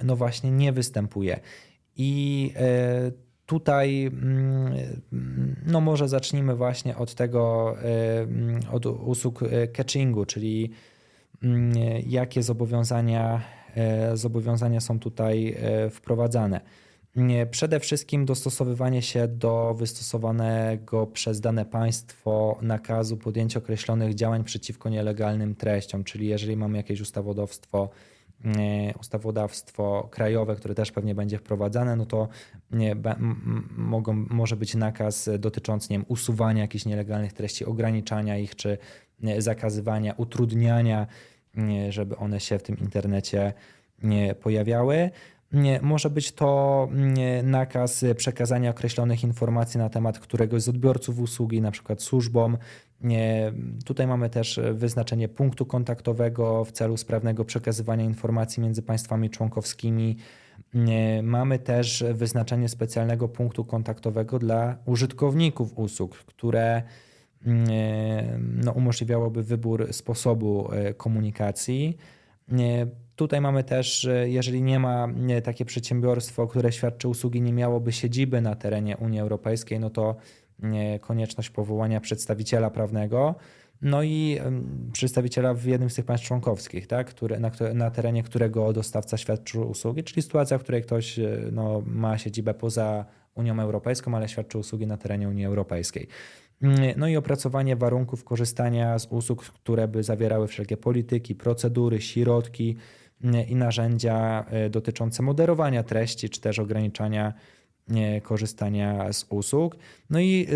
no 0.04 0.16
właśnie 0.16 0.52
nie 0.52 0.72
występuje. 0.72 1.40
I 1.96 2.54
e, 2.56 3.12
tutaj 3.46 4.06
mm, 4.06 5.02
no 5.66 5.82
może 5.82 6.08
zacznijmy 6.08 6.56
właśnie 6.56 6.98
od 6.98 7.16
tego, 7.16 7.76
od 8.72 8.86
usług 8.86 9.44
e, 9.44 9.68
catchingu, 9.68 10.26
czyli 10.26 10.72
mm, 11.44 11.74
jakie 12.08 12.44
zobowiązania, 12.44 13.42
e, 13.76 14.18
zobowiązania 14.18 14.80
są 14.82 15.00
tutaj 15.00 15.58
wprowadzane. 15.92 16.62
Przede 17.52 17.80
wszystkim 17.80 18.26
dostosowywanie 18.26 19.02
się 19.02 19.28
do 19.28 19.74
wystosowanego 19.74 21.08
przez 21.08 21.42
dane 21.42 21.66
państwo 21.66 22.58
nakazu 22.62 23.18
podjęcia 23.18 23.60
określonych 23.60 24.16
działań 24.16 24.44
przeciwko 24.44 24.90
nielegalnym 24.90 25.56
treściom, 25.56 26.04
czyli 26.04 26.28
jeżeli 26.28 26.58
mamy 26.58 26.78
jakieś 26.78 27.02
ustawodawstwo, 27.02 27.90
ustawodawstwo 29.00 30.08
krajowe, 30.12 30.56
które 30.56 30.76
też 30.76 30.92
pewnie 30.92 31.16
będzie 31.16 31.38
wprowadzane, 31.38 31.96
no 31.96 32.06
to 32.06 32.28
mogą, 33.78 34.14
może 34.14 34.56
być 34.56 34.76
nakaz 34.76 35.30
dotyczący 35.40 35.88
nie 35.90 35.98
wiem, 35.98 36.06
usuwania 36.10 36.62
jakichś 36.62 36.86
nielegalnych 36.86 37.34
treści, 37.34 37.66
ograniczania 37.66 38.38
ich 38.38 38.56
czy 38.56 38.78
zakazywania, 39.38 40.14
utrudniania, 40.18 41.08
żeby 41.90 42.18
one 42.18 42.40
się 42.40 42.60
w 42.60 42.64
tym 42.64 42.78
internecie 42.80 43.54
nie 44.04 44.36
pojawiały. 44.36 45.10
Może 45.82 46.10
być 46.10 46.32
to 46.32 46.88
nakaz 47.44 48.06
przekazania 48.18 48.70
określonych 48.70 49.24
informacji 49.24 49.78
na 49.78 49.90
temat 49.90 50.20
któregoś 50.20 50.62
z 50.62 50.70
odbiorców 50.70 51.20
usługi, 51.20 51.62
na 51.62 51.72
przykład 51.72 52.02
służbom. 52.02 52.58
Tutaj 53.86 54.08
mamy 54.08 54.30
też 54.30 54.60
wyznaczenie 54.74 55.28
punktu 55.28 55.66
kontaktowego 55.66 56.66
w 56.66 56.72
celu 56.72 56.98
sprawnego 56.98 57.46
przekazywania 57.46 58.04
informacji 58.04 58.64
między 58.64 58.82
państwami 58.82 59.30
członkowskimi. 59.30 60.18
Mamy 61.24 61.60
też 61.60 62.04
wyznaczenie 62.14 62.70
specjalnego 62.70 63.28
punktu 63.28 63.66
kontaktowego 63.66 64.40
dla 64.40 64.78
użytkowników 64.86 65.78
usług, 65.78 66.18
które 66.18 66.84
no, 68.40 68.72
umożliwiałoby 68.72 69.44
wybór 69.44 69.94
sposobu 69.94 70.72
e, 70.72 70.94
komunikacji. 70.94 71.98
Tutaj 73.16 73.42
mamy 73.42 73.64
też, 73.64 74.08
jeżeli 74.26 74.62
nie 74.62 74.80
ma 74.80 75.08
takie 75.44 75.66
przedsiębiorstwo, 75.66 76.48
które 76.48 76.72
świadczy 76.72 77.08
usługi, 77.08 77.42
nie 77.42 77.54
miałoby 77.54 77.92
siedziby 77.92 78.42
na 78.42 78.56
terenie 78.56 78.98
Unii 78.98 79.20
Europejskiej, 79.20 79.80
no 79.80 79.90
to 79.90 80.16
konieczność 81.02 81.50
powołania 81.50 82.02
przedstawiciela 82.02 82.70
prawnego. 82.70 83.36
no 83.82 84.04
i 84.04 84.40
przedstawiciela 84.94 85.54
w 85.54 85.66
jednym 85.66 85.90
z 85.90 85.96
tych 85.96 86.06
państw 86.06 86.28
członkowskich, 86.28 86.88
tak, 86.88 87.14
na, 87.40 87.52
na 87.74 87.92
terenie 87.92 88.24
którego 88.24 88.74
dostawca 88.74 89.18
świadczył 89.18 89.70
usługi, 89.70 90.04
czyli 90.04 90.22
sytuacja, 90.22 90.58
w 90.58 90.64
której 90.64 90.82
ktoś 90.82 91.20
no, 91.52 91.84
ma 91.86 92.18
siedzibę 92.18 92.54
poza 92.54 93.06
Unią 93.36 93.60
Europejską, 93.60 94.16
ale 94.16 94.30
świadczy 94.30 94.58
usługi 94.58 94.88
na 94.88 94.98
terenie 94.98 95.30
Unii 95.30 95.46
Europejskiej. 95.46 96.08
No 96.98 97.08
i 97.08 97.18
opracowanie 97.18 97.76
warunków 97.76 98.24
korzystania 98.24 99.00
z 99.00 99.08
usług, 99.10 99.44
które 99.44 99.88
by 99.88 100.04
zawierały 100.04 100.48
wszelkie 100.48 100.78
polityki, 100.78 101.36
procedury, 101.36 102.02
środki 102.02 102.78
i 103.50 103.56
narzędzia 103.56 104.46
e, 104.50 104.70
dotyczące 104.70 105.24
moderowania 105.24 105.84
treści, 105.84 106.30
czy 106.30 106.42
też 106.42 106.60
ograniczania 106.60 107.34
e, 107.90 108.22
korzystania 108.22 109.14
z 109.14 109.26
usług. 109.30 109.76
No 110.10 110.20
i 110.20 110.48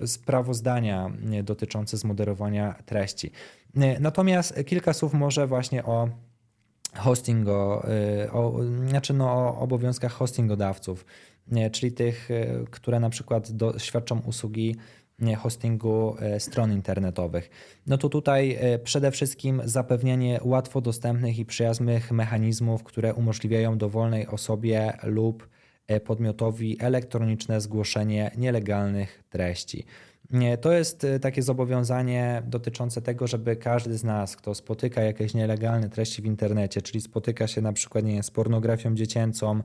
e, 0.00 0.06
sprawozdania 0.06 1.10
dotyczące 1.42 1.96
zmoderowania 1.96 2.74
treści. 2.86 3.30
Natomiast 4.00 4.64
kilka 4.66 4.92
słów 4.92 5.14
może 5.14 5.46
właśnie 5.46 5.84
o 5.84 6.08
hostingu, 6.94 7.50
o, 8.32 8.60
znaczy 8.88 9.14
no, 9.14 9.32
o 9.32 9.58
obowiązkach 9.58 10.12
hostingodawców 10.12 11.04
czyli 11.72 11.92
tych, 11.92 12.30
e, 12.30 12.64
które 12.70 13.00
na 13.00 13.10
przykład 13.10 13.52
do, 13.52 13.78
świadczą 13.78 14.20
usługi 14.20 14.76
hostingu 15.38 16.16
e, 16.20 16.40
stron 16.40 16.72
internetowych. 16.72 17.50
No 17.86 17.98
to 17.98 18.08
tutaj 18.08 18.56
e, 18.60 18.78
przede 18.78 19.10
wszystkim 19.10 19.62
zapewnienie 19.64 20.40
łatwo 20.42 20.80
dostępnych 20.80 21.38
i 21.38 21.44
przyjaznych 21.44 22.12
mechanizmów, 22.12 22.84
które 22.84 23.14
umożliwiają 23.14 23.78
dowolnej 23.78 24.26
osobie 24.26 24.92
lub 25.02 25.48
podmiotowi 26.04 26.76
elektroniczne 26.80 27.60
zgłoszenie 27.60 28.30
nielegalnych 28.36 29.22
treści. 29.30 29.84
To 30.60 30.72
jest 30.72 31.06
takie 31.20 31.42
zobowiązanie 31.42 32.42
dotyczące 32.46 33.02
tego, 33.02 33.26
żeby 33.26 33.56
każdy 33.56 33.98
z 33.98 34.04
nas, 34.04 34.36
kto 34.36 34.54
spotyka 34.54 35.02
jakieś 35.02 35.34
nielegalne 35.34 35.88
treści 35.88 36.22
w 36.22 36.24
internecie, 36.24 36.82
czyli 36.82 37.00
spotyka 37.00 37.46
się 37.46 37.60
na 37.60 37.72
przykład 37.72 38.04
nie, 38.04 38.22
z 38.22 38.30
pornografią 38.30 38.94
dziecięcą, 38.94 39.62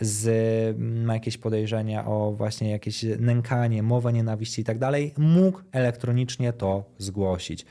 z, 0.00 0.76
ma 0.78 1.14
jakieś 1.14 1.38
podejrzenia 1.38 2.06
o 2.06 2.32
właśnie 2.32 2.70
jakieś 2.70 3.02
nękanie, 3.18 3.82
mowę 3.82 4.12
nienawiści 4.12 4.62
i 4.62 4.64
tak 4.64 4.78
dalej, 4.78 5.14
mógł 5.18 5.60
elektronicznie 5.72 6.52
to 6.52 6.84
zgłosić. 6.98 7.66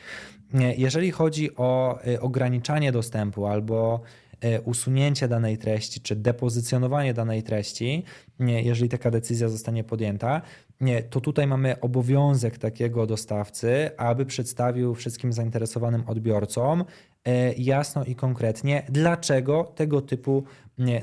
Jeżeli 0.77 1.11
chodzi 1.11 1.55
o 1.55 1.99
y, 2.07 2.21
ograniczanie 2.21 2.91
dostępu 2.91 3.45
albo 3.45 4.01
usunięcie 4.63 5.27
danej 5.27 5.57
treści 5.57 6.01
czy 6.01 6.15
depozycjonowanie 6.15 7.13
danej 7.13 7.43
treści, 7.43 8.03
jeżeli 8.39 8.89
taka 8.89 9.11
decyzja 9.11 9.49
zostanie 9.49 9.83
podjęta, 9.83 10.41
to 11.09 11.21
tutaj 11.21 11.47
mamy 11.47 11.79
obowiązek 11.79 12.57
takiego 12.57 13.05
dostawcy, 13.07 13.91
aby 13.97 14.25
przedstawił 14.25 14.95
wszystkim 14.95 15.33
zainteresowanym 15.33 16.03
odbiorcom 16.07 16.81
y, 16.81 17.53
jasno 17.57 18.05
i 18.05 18.15
konkretnie, 18.15 18.83
dlaczego 18.89 19.63
tego 19.75 20.01
typu 20.01 20.43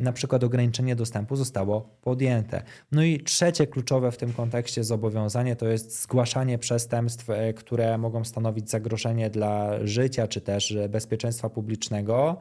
na 0.00 0.12
przykład 0.12 0.44
ograniczenie 0.44 0.96
dostępu 0.96 1.36
zostało 1.36 1.80
podjęte. 2.02 2.62
No 2.92 3.02
i 3.02 3.20
trzecie 3.20 3.66
kluczowe 3.66 4.12
w 4.12 4.16
tym 4.16 4.32
kontekście 4.32 4.84
zobowiązanie 4.84 5.56
to 5.56 5.68
jest 5.68 6.02
zgłaszanie 6.02 6.58
przestępstw, 6.58 7.30
e, 7.30 7.52
które 7.52 7.98
mogą 7.98 8.24
stanowić 8.24 8.70
zagrożenie 8.70 9.30
dla 9.30 9.86
życia 9.86 10.28
czy 10.28 10.40
też 10.40 10.76
bezpieczeństwa 10.88 11.50
publicznego 11.50 12.36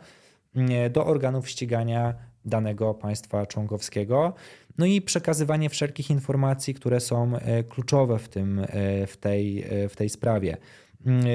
do 0.89 1.05
organów 1.05 1.49
ścigania 1.49 2.13
danego 2.45 2.93
państwa 2.93 3.45
członkowskiego. 3.45 4.33
No 4.77 4.85
i 4.85 5.01
przekazywanie 5.01 5.69
wszelkich 5.69 6.09
informacji, 6.09 6.73
które 6.73 6.99
są 6.99 7.35
e, 7.35 7.63
kluczowe 7.63 8.19
w, 8.19 8.29
tym, 8.29 8.59
e, 8.59 9.07
w, 9.07 9.17
tej, 9.17 9.65
w 9.89 9.95
tej 9.95 10.09
sprawie. 10.09 10.57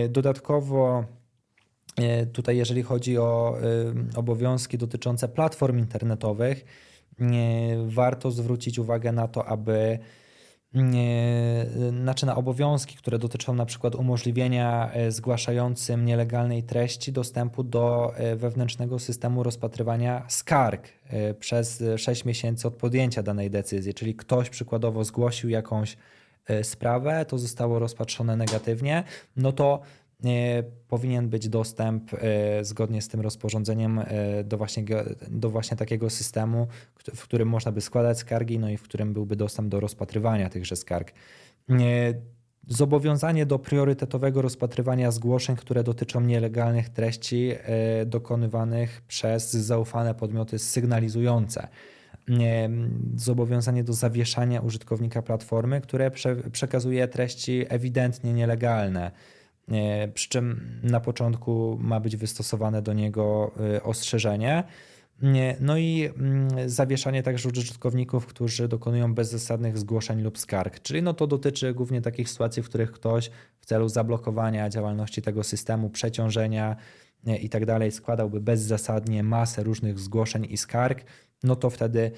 Dodatkowo 0.09 1.05
E, 1.97 2.27
tutaj, 2.27 2.57
jeżeli 2.57 2.83
chodzi 2.83 3.19
o 3.19 3.59
e, 3.59 4.19
obowiązki 4.19 4.79
dotyczące 4.79 5.29
platform 5.29 5.79
internetowych, 5.79 6.65
e, 7.21 7.25
warto 7.87 8.31
zwrócić 8.31 8.79
uwagę 8.79 9.13
na 9.13 9.29
to, 9.29 9.47
aby 9.47 9.99
znaczy 12.01 12.27
na 12.27 12.37
obowiązki, 12.37 12.97
które 12.97 13.19
dotyczą 13.19 13.55
na 13.55 13.67
przykład 13.67 13.95
umożliwienia 13.95 14.91
zgłaszającym 15.09 16.05
nielegalnej 16.05 16.63
treści 16.63 17.13
dostępu 17.13 17.63
do 17.63 18.15
wewnętrznego 18.37 18.99
systemu 18.99 19.43
rozpatrywania 19.43 20.23
skarg 20.29 20.89
przez 21.41 21.83
6 21.97 22.25
miesięcy 22.25 22.69
od 22.69 22.75
podjęcia 22.75 23.23
danej 23.23 23.51
decyzji. 23.51 23.95
Czyli 23.95 24.15
ktoś 24.15 24.51
przykładowo 24.51 25.05
zgłosił 25.05 25.51
jakąś 25.51 25.97
sprawę, 26.63 27.25
to 27.29 27.39
zostało 27.39 27.79
rozpatrzone 27.79 28.37
negatywnie, 28.37 29.05
no 29.37 29.53
to 29.53 29.81
powinien 30.89 31.29
być 31.29 31.49
dostęp 31.49 32.15
e, 32.15 32.65
zgodnie 32.65 33.03
z 33.03 33.09
tym 33.09 33.21
rozporządzeniem 33.21 33.99
e, 33.99 34.05
do 34.45 34.57
właśnie, 34.59 34.85
do 35.29 35.51
właśnie 35.51 35.77
takiego 35.77 36.11
systemu, 36.11 36.67
w 37.15 37.23
którym 37.23 37.49
można 37.49 37.73
by 37.73 37.81
składać 37.81 38.19
skargi, 38.19 38.59
no 38.59 38.71
i 38.71 38.77
w 38.77 38.83
którym 38.83 39.13
byłby 39.13 39.37
dostęp 39.37 39.69
do 39.69 39.81
rozpatrywania 39.81 40.49
tychże 40.49 40.77
skarg. 40.77 41.13
Zobowiązanie 42.69 43.47
do 43.47 43.59
priorytetowego 43.59 44.43
rozpatrywania 44.43 45.11
zgłoszeń, 45.11 45.57
które 45.57 45.83
dotyczą 45.85 46.21
nielegalnych 46.21 46.89
treści 46.89 47.53
e, 47.53 48.07
dokonywanych 48.07 49.03
przez 49.09 49.53
zaufane 49.53 50.15
podmioty 50.15 50.59
sygnalizujące. 50.59 51.69
Zobowiązanie 53.17 53.85
do 53.85 53.93
zawieszania 53.93 54.61
użytkownika 54.61 55.23
platformy, 55.23 55.81
które 55.81 56.11
przekazuje 56.53 57.09
treści 57.09 57.65
ewidentnie 57.69 58.33
nielegalne 58.33 59.11
E, 59.11 59.40
przy 60.15 60.29
czym 60.29 60.61
na 60.83 61.01
początku 61.01 61.79
ma 61.81 62.01
być 62.01 62.17
wystosowane 62.17 62.83
do 62.83 62.93
niego 62.93 63.51
e, 63.75 63.83
ostrzeżenie. 63.83 64.65
E, 65.23 65.57
no 65.61 65.77
i 65.77 66.11
mm, 66.17 66.71
zawieszanie 66.71 67.23
także 67.23 67.49
użytkowników, 67.49 68.27
którzy 68.27 68.69
dokonują 68.69 69.15
bezzasadnych 69.15 69.79
zgłoszeń 69.79 70.23
lub 70.23 70.39
skarg. 70.39 70.81
Czyli 70.83 71.03
no 71.03 71.15
to 71.15 71.27
dotyczy 71.27 71.75
głównie 71.75 72.01
takich 72.01 72.29
sytuacji, 72.29 72.63
w 72.63 72.69
których 72.69 72.93
ktoś 72.93 73.31
w 73.61 73.67
celu 73.67 73.89
zablokowania 73.89 74.71
działalności 74.71 75.23
tego 75.23 75.45
systemu, 75.45 75.91
przeciążenia 75.91 76.77
i 77.41 77.49
tak 77.49 77.63
składałby 77.91 78.41
bezzasadnie 78.41 79.23
masę 79.23 79.63
różnych 79.63 79.99
zgłoszeń 79.99 80.47
i 80.51 80.57
skarg, 80.57 81.05
no 81.43 81.57
to 81.57 81.71
wtedy 81.71 82.11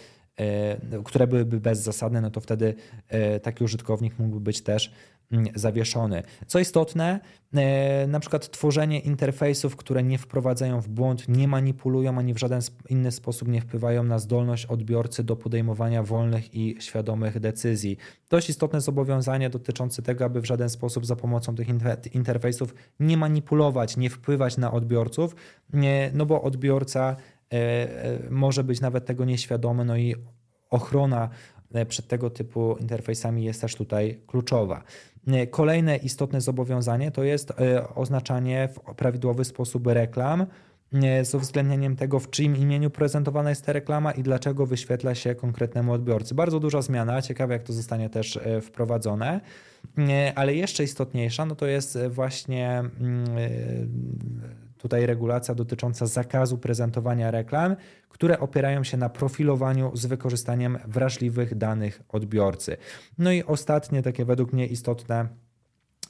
które 1.04 1.26
byłyby 1.26 1.60
bezzasadne, 1.60 2.20
no 2.20 2.30
to 2.30 2.40
wtedy 2.40 2.74
taki 3.42 3.64
użytkownik 3.64 4.18
mógłby 4.18 4.40
być 4.40 4.60
też 4.60 4.92
zawieszony. 5.54 6.22
Co 6.46 6.58
istotne, 6.58 7.20
e, 7.54 8.06
na 8.06 8.20
przykład 8.20 8.50
tworzenie 8.50 9.00
interfejsów, 9.00 9.76
które 9.76 10.02
nie 10.02 10.18
wprowadzają 10.18 10.80
w 10.80 10.88
błąd, 10.88 11.28
nie 11.28 11.48
manipulują 11.48 12.18
ani 12.18 12.34
w 12.34 12.38
żaden 12.38 12.60
inny 12.88 13.12
sposób 13.12 13.48
nie 13.48 13.60
wpływają 13.60 14.04
na 14.04 14.18
zdolność 14.18 14.66
odbiorcy 14.66 15.24
do 15.24 15.36
podejmowania 15.36 16.02
wolnych 16.02 16.54
i 16.54 16.76
świadomych 16.80 17.40
decyzji. 17.40 17.96
Dość 18.30 18.50
istotne 18.50 18.80
zobowiązanie 18.80 19.50
dotyczące 19.50 20.02
tego, 20.02 20.24
aby 20.24 20.40
w 20.40 20.46
żaden 20.46 20.68
sposób 20.68 21.06
za 21.06 21.16
pomocą 21.16 21.54
tych 21.54 21.68
interfejsów 22.14 22.74
nie 23.00 23.16
manipulować, 23.16 23.96
nie 23.96 24.10
wpływać 24.10 24.56
na 24.56 24.72
odbiorców, 24.72 25.36
no 26.14 26.26
bo 26.26 26.42
odbiorca 26.42 27.16
e, 27.52 27.56
e, 27.56 28.30
może 28.30 28.64
być 28.64 28.80
nawet 28.80 29.06
tego 29.06 29.24
nieświadomy, 29.24 29.84
no 29.84 29.96
i 29.96 30.14
ochrona 30.70 31.28
przed 31.88 32.08
tego 32.08 32.30
typu 32.30 32.76
interfejsami 32.80 33.44
jest 33.44 33.60
też 33.60 33.74
tutaj 33.74 34.20
kluczowa. 34.26 34.82
Kolejne 35.50 35.96
istotne 35.96 36.40
zobowiązanie 36.40 37.10
to 37.10 37.24
jest 37.24 37.50
e, 37.50 37.94
oznaczanie 37.94 38.68
w 38.68 38.94
prawidłowy 38.94 39.44
sposób 39.44 39.86
reklam 39.86 40.46
e, 40.92 41.24
z 41.24 41.34
uwzględnieniem 41.34 41.96
tego, 41.96 42.20
w 42.20 42.30
czyim 42.30 42.56
imieniu 42.56 42.90
prezentowana 42.90 43.50
jest 43.50 43.66
ta 43.66 43.72
reklama 43.72 44.12
i 44.12 44.22
dlaczego 44.22 44.66
wyświetla 44.66 45.14
się 45.14 45.34
konkretnemu 45.34 45.92
odbiorcy. 45.92 46.34
Bardzo 46.34 46.60
duża 46.60 46.82
zmiana, 46.82 47.22
ciekawe 47.22 47.54
jak 47.54 47.62
to 47.62 47.72
zostanie 47.72 48.10
też 48.10 48.36
e, 48.36 48.60
wprowadzone, 48.60 49.40
ale 50.34 50.54
jeszcze 50.54 50.84
istotniejsza 50.84 51.46
no 51.46 51.54
to 51.54 51.66
jest 51.66 51.98
właśnie 52.08 52.78
mm, 52.78 53.24
tutaj 54.82 55.06
regulacja 55.06 55.54
dotycząca 55.54 56.06
zakazu 56.06 56.58
prezentowania 56.58 57.30
reklam, 57.30 57.76
które 58.08 58.40
opierają 58.40 58.84
się 58.84 58.96
na 58.96 59.08
profilowaniu 59.08 59.90
z 59.94 60.06
wykorzystaniem 60.06 60.78
wrażliwych 60.86 61.54
danych 61.54 62.02
odbiorcy. 62.08 62.76
No 63.18 63.32
i 63.32 63.42
ostatnie, 63.42 64.02
takie 64.02 64.24
według 64.24 64.52
mnie 64.52 64.66
istotne 64.66 65.28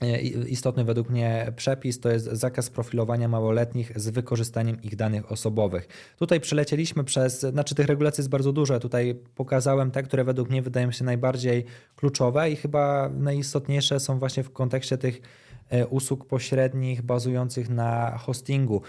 e, 0.01 0.21
Istotny 0.49 0.85
według 0.85 1.11
mnie 1.11 1.53
przepis 1.57 2.01
to 2.01 2.11
jest 2.11 2.27
zakaz 2.27 2.71
profilowania 2.71 3.29
małoletnich 3.29 3.93
z 3.97 4.09
wykorzystaniem 4.09 4.83
ich 4.83 4.97
danych 4.97 5.33
osobowych. 5.33 5.89
Tutaj 6.19 6.41
przelecieliśmy 6.41 7.05
przez, 7.05 7.41
znaczy 7.41 7.75
tych 7.75 7.87
regulacji 7.87 8.21
jest 8.23 8.31
bardzo 8.31 8.53
dużo, 8.53 8.81
tutaj 8.81 9.15
pokazałem 9.35 9.91
te, 9.91 10.03
które 10.03 10.25
według 10.25 10.51
mnie 10.51 10.63
wydają 10.63 10.93
się 10.93 11.05
najbardziej 11.05 11.65
kluczowe 11.97 12.51
i 12.51 12.57
chyba 12.57 13.09
najistotniejsze 13.09 14.01
są 14.01 14.19
właśnie 14.19 14.43
w 14.43 14.51
kontekście 14.51 14.99
tych 14.99 15.21
usług 15.91 16.25
pośrednich 16.25 17.03
bazujących 17.03 17.69
na 17.69 18.19
hostingu. 18.19 18.83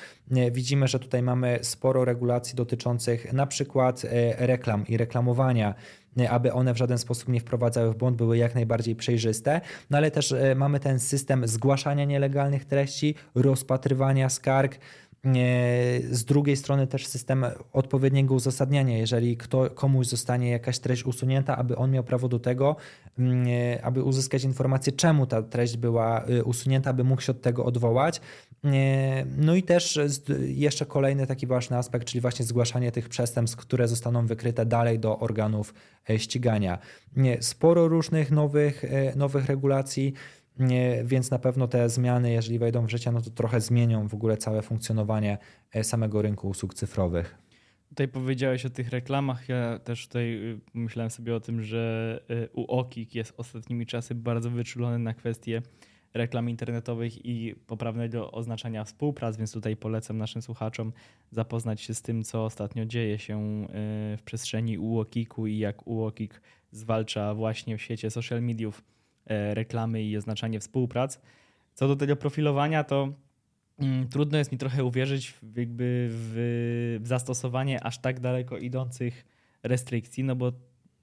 Widzimy, 0.52 0.88
że 0.88 1.00
tutaj 1.00 1.24
mamy 1.24 1.60
sporo 1.62 2.06
regulacji 2.06 2.56
dotyczących 2.56 3.34
na 3.34 3.48
przykład 3.48 4.02
reklam 4.38 4.88
i 4.88 4.98
reklamowania 4.98 5.76
aby 6.30 6.54
one 6.54 6.74
w 6.74 6.78
żaden 6.78 6.98
sposób 6.98 7.30
nie 7.30 7.40
wprowadzały 7.40 7.94
w 7.94 7.96
błąd, 7.96 8.18
były 8.18 8.38
jak 8.38 8.56
najbardziej 8.56 8.96
przejrzyste. 8.96 9.62
No 9.90 9.98
ale 9.98 10.12
też 10.12 10.36
mamy 10.56 10.80
ten 10.80 11.00
system 11.00 11.48
zgłaszania 11.48 12.06
nielegalnych 12.06 12.66
treści, 12.66 13.16
rozpatrywania 13.36 14.30
skarg, 14.30 14.78
z 16.12 16.26
drugiej 16.26 16.58
strony 16.58 16.88
też 16.88 17.08
system 17.08 17.46
odpowiedniego 17.74 18.34
uzasadniania. 18.34 18.98
Jeżeli 18.98 19.38
kto, 19.38 19.70
komuś 19.70 20.08
zostanie 20.08 20.50
jakaś 20.50 20.80
treść 20.80 21.04
usunięta, 21.04 21.58
aby 21.58 21.76
on 21.76 21.92
miał 21.92 22.04
prawo 22.04 22.28
do 22.28 22.40
tego, 22.40 22.76
mm, 23.20 23.48
aby 23.84 24.04
uzyskać 24.04 24.44
informację, 24.44 24.94
czemu 24.94 25.26
ta 25.26 25.42
treść 25.42 25.78
była 25.78 26.26
y, 26.30 26.44
usunięta, 26.44 26.90
aby 26.90 27.04
mógł 27.04 27.22
się 27.22 27.32
od 27.32 27.42
tego 27.42 27.66
odwołać. 27.66 28.22
No 29.38 29.56
i 29.56 29.64
też 29.64 30.00
jeszcze 30.40 30.86
kolejny 30.86 31.28
taki 31.28 31.48
ważny 31.48 31.78
aspekt, 31.78 32.08
czyli 32.08 32.22
właśnie 32.22 32.46
zgłaszanie 32.46 32.92
tych 32.92 33.10
przestępstw, 33.10 33.58
które 33.58 33.88
zostaną 33.88 34.28
wykryte 34.28 34.66
dalej 34.66 35.00
do 35.00 35.20
organów 35.20 35.74
e, 36.10 36.20
ścigania. 36.20 36.80
Sporo 37.40 37.88
różnych 37.88 38.32
nowych, 38.32 38.84
e, 38.84 39.16
nowych 39.16 39.46
regulacji 39.46 40.14
więc 41.04 41.32
na 41.32 41.40
pewno 41.40 41.68
te 41.68 41.90
zmiany, 41.90 42.32
jeżeli 42.32 42.60
wejdą 42.60 42.86
w 42.86 42.90
życie, 42.90 43.12
no 43.12 43.22
to 43.22 43.30
trochę 43.30 43.62
zmienią 43.62 44.08
w 44.08 44.14
ogóle 44.14 44.38
całe 44.38 44.62
funkcjonowanie 44.62 45.38
e, 45.72 45.84
samego 45.84 46.22
rynku 46.22 46.50
usług 46.50 46.74
cyfrowych. 46.74 47.44
Tutaj 47.90 48.08
powiedziałeś 48.08 48.66
o 48.66 48.70
tych 48.70 48.90
reklamach. 48.90 49.50
Ja 49.50 49.80
też 49.80 50.08
tutaj 50.08 50.52
y, 50.52 50.60
myślałem 50.74 51.10
sobie 51.10 51.36
o 51.36 51.40
tym, 51.40 51.62
że 51.62 52.20
y, 52.30 52.50
UOKiK 52.54 53.16
jest 53.16 53.34
ostatnimi 53.38 53.86
czasy 53.86 54.16
bardzo 54.16 54.50
wyczulony 54.50 55.00
na 55.00 55.14
kwestie 55.14 55.62
reklam 56.14 56.50
internetowych 56.50 57.26
i 57.26 57.56
poprawnego 57.68 58.32
oznaczania 58.32 58.84
współprac, 58.84 59.38
więc 59.38 59.52
tutaj 59.52 59.76
polecam 59.78 60.18
naszym 60.18 60.42
słuchaczom 60.42 60.94
zapoznać 61.32 61.82
się 61.82 61.94
z 61.94 62.02
tym, 62.02 62.24
co 62.24 62.46
ostatnio 62.46 62.86
dzieje 62.86 63.20
się 63.20 63.64
y, 63.64 64.18
w 64.18 64.22
przestrzeni 64.26 64.78
UOKiK-u 64.78 65.48
i 65.48 65.58
jak 65.58 65.88
UOKiK 65.88 66.42
zwalcza 66.72 67.34
właśnie 67.34 67.78
w 67.78 67.82
świecie 67.82 68.12
social 68.12 68.42
mediów 68.42 68.84
reklamy 69.54 70.04
i 70.04 70.18
oznaczanie 70.18 70.60
współprac. 70.60 71.20
Co 71.74 71.88
do 71.88 71.96
tego 71.96 72.16
profilowania, 72.16 72.84
to 72.84 73.14
mm, 73.80 74.08
trudno 74.08 74.38
jest 74.38 74.52
mi 74.52 74.58
trochę 74.58 74.84
uwierzyć 74.84 75.30
w, 75.32 75.58
jakby 75.58 76.08
w, 76.12 77.00
zastosowanie 77.04 77.84
aż 77.84 77.98
tak 77.98 78.20
daleko 78.20 78.58
idących 78.58 79.26
restrykcji, 79.64 80.24
no 80.24 80.36
bo 80.36 80.52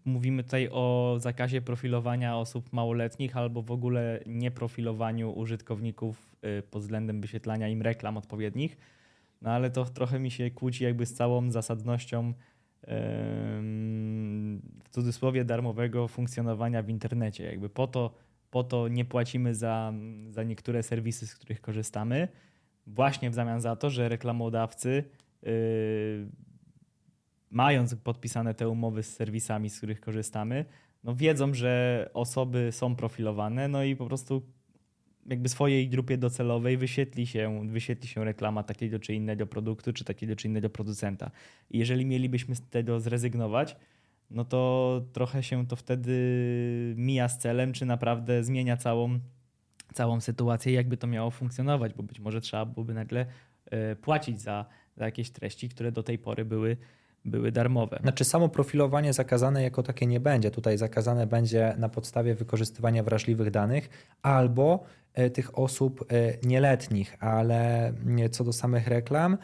mówimy 0.04 0.44
tutaj 0.44 0.68
o 0.72 1.16
zakazie 1.18 1.62
profilowania 1.62 2.36
osób 2.36 2.72
małoletnich 2.72 3.36
albo 3.36 3.62
w 3.62 3.70
ogóle 3.70 4.20
nieprofilowaniu 4.26 5.32
użytkowników 5.32 6.36
y, 6.58 6.62
pod 6.62 6.82
względem 6.82 7.20
wyświetlania 7.20 7.68
im 7.68 7.82
reklam 7.82 8.16
odpowiednich. 8.16 8.76
No 9.42 9.50
ale 9.50 9.70
to 9.70 9.84
trochę 9.84 10.18
mi 10.18 10.30
się 10.30 10.50
kłóci 10.50 10.84
jakby 10.84 11.06
z 11.06 11.14
całą 11.14 11.50
zasadnością 11.50 12.32
w 14.84 14.88
cudzysłowie 14.90 15.44
darmowego 15.44 16.08
funkcjonowania 16.08 16.82
w 16.82 16.88
internecie. 16.88 17.44
Jakby 17.44 17.68
po 17.68 17.86
to, 17.86 18.14
po 18.50 18.64
to 18.64 18.88
nie 18.88 19.04
płacimy 19.04 19.54
za, 19.54 19.92
za 20.30 20.42
niektóre 20.42 20.82
serwisy, 20.82 21.26
z 21.26 21.34
których 21.34 21.60
korzystamy, 21.60 22.28
właśnie 22.86 23.30
w 23.30 23.34
zamian 23.34 23.60
za 23.60 23.76
to, 23.76 23.90
że 23.90 24.08
reklamodawcy 24.08 25.04
yy, 25.42 25.50
mając 27.50 27.94
podpisane 27.94 28.54
te 28.54 28.68
umowy 28.68 29.02
z 29.02 29.14
serwisami, 29.14 29.70
z 29.70 29.76
których 29.78 30.00
korzystamy, 30.00 30.64
no 31.04 31.14
wiedzą, 31.14 31.54
że 31.54 32.10
osoby 32.14 32.68
są 32.72 32.96
profilowane, 32.96 33.68
no 33.68 33.84
i 33.84 33.96
po 33.96 34.06
prostu 34.06 34.42
jakby 35.26 35.48
swojej 35.48 35.88
grupie 35.88 36.18
docelowej 36.18 36.76
wyświetli 36.76 37.26
się, 37.26 37.68
wyświetli 37.68 38.08
się 38.08 38.24
reklama 38.24 38.62
takiego 38.62 38.98
czy 38.98 39.14
innego 39.14 39.46
produktu, 39.46 39.92
czy 39.92 40.04
takiego 40.04 40.36
czy 40.36 40.48
innego 40.48 40.70
producenta. 40.70 41.30
I 41.70 41.78
jeżeli 41.78 42.06
mielibyśmy 42.06 42.54
z 42.54 42.68
tego 42.68 43.00
zrezygnować, 43.00 43.76
no 44.30 44.44
to 44.44 45.02
trochę 45.12 45.42
się 45.42 45.66
to 45.66 45.76
wtedy 45.76 46.14
mija 46.96 47.28
z 47.28 47.38
celem, 47.38 47.72
czy 47.72 47.86
naprawdę 47.86 48.44
zmienia 48.44 48.76
całą, 48.76 49.18
całą 49.94 50.20
sytuację, 50.20 50.72
jakby 50.72 50.96
to 50.96 51.06
miało 51.06 51.30
funkcjonować, 51.30 51.94
bo 51.94 52.02
być 52.02 52.20
może 52.20 52.40
trzeba 52.40 52.64
byłoby 52.64 52.94
nagle 52.94 53.26
e, 53.66 53.96
płacić 53.96 54.40
za, 54.40 54.66
za 54.96 55.04
jakieś 55.04 55.30
treści, 55.30 55.68
które 55.68 55.92
do 55.92 56.02
tej 56.02 56.18
pory 56.18 56.44
były 56.44 56.76
były 57.24 57.52
darmowe. 57.52 57.98
Znaczy 58.02 58.24
samo 58.24 58.48
profilowanie 58.48 59.12
zakazane 59.12 59.62
jako 59.62 59.82
takie 59.82 60.06
nie 60.06 60.20
będzie. 60.20 60.50
Tutaj 60.50 60.78
zakazane 60.78 61.26
będzie 61.26 61.74
na 61.78 61.88
podstawie 61.88 62.34
wykorzystywania 62.34 63.02
wrażliwych 63.02 63.50
danych 63.50 63.88
albo 64.22 64.84
e, 65.14 65.30
tych 65.30 65.58
osób 65.58 66.04
e, 66.12 66.46
nieletnich, 66.46 67.16
ale 67.20 67.92
co 68.30 68.44
do 68.44 68.52
samych 68.52 68.88
reklam, 68.88 69.38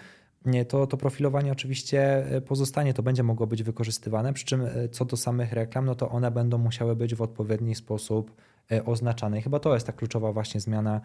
to, 0.69 0.87
to 0.87 0.97
profilowanie 0.97 1.53
oczywiście 1.53 2.27
e, 2.27 2.41
pozostanie, 2.41 2.95
to 2.95 3.03
będzie 3.03 3.23
mogło 3.23 3.47
być 3.47 3.63
wykorzystywane, 3.63 4.33
przy 4.33 4.45
czym 4.45 4.63
co 4.93 5.05
do 5.05 5.17
samych 5.17 5.53
reklam, 5.53 5.85
no 5.85 5.95
to 5.95 6.09
one 6.09 6.31
będą 6.31 6.59
musiały 6.59 6.97
być 6.97 7.15
w 7.15 7.23
odpowiedni 7.23 7.75
sposób 7.75 8.31
E, 8.31 8.56
oznaczane. 8.85 9.39
I 9.39 9.43
chyba 9.43 9.59
to 9.59 9.75
jest 9.75 9.87
ta 9.87 9.93
kluczowa 9.93 10.33
właśnie 10.33 10.61
zmiana, 10.61 11.01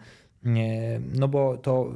no 1.14 1.28
bo 1.28 1.56
to 1.56 1.92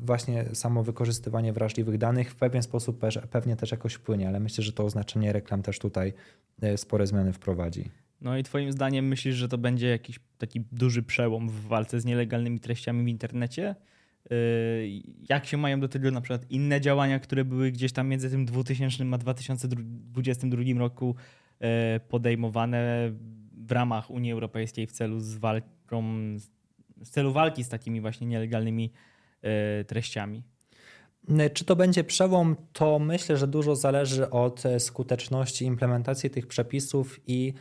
właśnie 0.00 0.44
samo 0.52 0.82
wykorzystywanie 0.82 1.52
wrażliwych 1.52 1.98
danych 1.98 2.30
w 2.30 2.36
pewien 2.36 2.62
sposób 2.62 3.00
pewnie 3.30 3.56
też 3.56 3.70
jakoś 3.70 3.94
wpłynie, 3.94 4.28
ale 4.28 4.40
myślę, 4.40 4.64
że 4.64 4.72
to 4.72 4.84
oznaczenie 4.84 5.32
reklam 5.32 5.62
też 5.62 5.78
tutaj 5.78 6.12
e, 6.62 6.78
spore 6.78 7.06
zmiany 7.06 7.32
wprowadzi. 7.32 7.90
No 8.20 8.38
i 8.38 8.42
twoim 8.42 8.72
zdaniem 8.72 9.08
myślisz, 9.08 9.34
że 9.34 9.48
to 9.48 9.58
będzie 9.58 9.88
jakiś 9.88 10.20
taki 10.38 10.60
duży 10.72 11.02
przełom 11.02 11.48
w 11.48 11.66
walce 11.66 12.00
z 12.00 12.04
nielegalnymi 12.04 12.60
treściami 12.60 13.04
w 13.04 13.08
internecie? 13.08 13.74
E, 14.30 14.34
jak 15.28 15.46
się 15.46 15.56
mają 15.56 15.80
do 15.80 15.88
tego 15.88 16.10
na 16.10 16.20
przykład 16.20 16.50
inne 16.50 16.80
działania, 16.80 17.18
które 17.18 17.44
były 17.44 17.72
gdzieś 17.72 17.92
tam 17.92 18.08
między 18.08 18.30
tym 18.30 18.46
2000 18.46 19.04
a 19.12 19.18
2022 19.18 20.62
roku 20.78 21.14
podejmowane 22.08 23.12
w 23.70 23.72
ramach 23.72 24.10
Unii 24.10 24.32
Europejskiej 24.32 24.86
w 24.86 24.92
celu 24.92 25.20
z 25.20 25.38
walką, 25.38 26.02
w 27.04 27.08
celu 27.10 27.32
walki 27.32 27.64
z 27.64 27.68
takimi 27.68 28.00
właśnie 28.00 28.26
nielegalnymi 28.26 28.92
e, 29.42 29.84
treściami. 29.84 30.42
Czy 31.54 31.64
to 31.64 31.76
będzie 31.76 32.04
przełom, 32.04 32.56
to 32.72 32.98
myślę, 32.98 33.36
że 33.36 33.46
dużo 33.46 33.76
zależy 33.76 34.30
od 34.30 34.66
e, 34.66 34.80
skuteczności 34.80 35.64
implementacji 35.64 36.30
tych 36.30 36.46
przepisów 36.46 37.20
i 37.26 37.54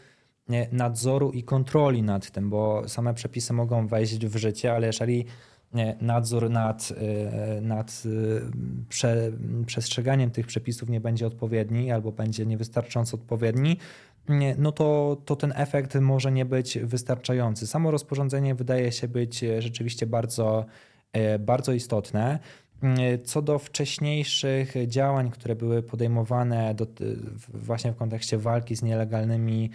e, 0.50 0.68
nadzoru 0.76 1.32
i 1.32 1.44
kontroli 1.44 2.04
nad 2.04 2.32
tym, 2.32 2.50
bo 2.50 2.84
same 2.88 3.14
przepisy 3.14 3.54
mogą 3.54 3.88
wejść 3.88 4.26
w 4.26 4.36
życie, 4.36 4.74
ale 4.74 4.88
jeżeli 4.88 5.26
nadzór 6.02 6.50
nad, 6.50 6.94
nad 7.62 8.04
prze, 8.90 9.32
przestrzeganiem 9.66 10.32
tych 10.32 10.48
przepisów 10.48 10.90
nie 10.90 11.02
będzie 11.02 11.28
odpowiedni 11.28 11.92
albo 11.92 12.12
będzie 12.12 12.46
niewystarczająco 12.46 13.18
odpowiedni, 13.18 13.78
no 14.58 14.72
to, 14.72 15.18
to 15.26 15.36
ten 15.36 15.54
efekt 15.56 15.96
może 15.96 16.32
nie 16.32 16.46
być 16.46 16.80
wystarczający. 16.80 17.68
Samo 17.68 17.92
rozporządzenie 17.92 18.56
wydaje 18.56 18.92
się 18.92 19.08
być 19.08 19.44
e, 19.44 19.62
rzeczywiście 19.62 20.06
bardzo, 20.08 20.66
e, 21.14 21.40
bardzo 21.40 21.74
istotne. 21.74 22.40
E, 22.82 23.18
co 23.18 23.42
do 23.42 23.60
wcześniejszych 23.60 24.74
działań, 24.88 25.32
które 25.32 25.56
były 25.56 25.84
podejmowane 25.84 26.76
do, 26.76 26.88
właśnie 27.54 27.92
w 27.92 27.96
kontekście 27.96 28.38
walki 28.38 28.76
z 28.76 28.84
nielegalnymi 28.84 29.70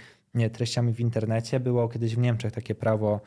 treściami 0.52 0.92
w 0.92 1.00
internecie, 1.00 1.60
było 1.60 1.88
kiedyś 1.88 2.14
w 2.14 2.18
Niemczech 2.18 2.52
takie 2.52 2.74
prawo 2.74 3.20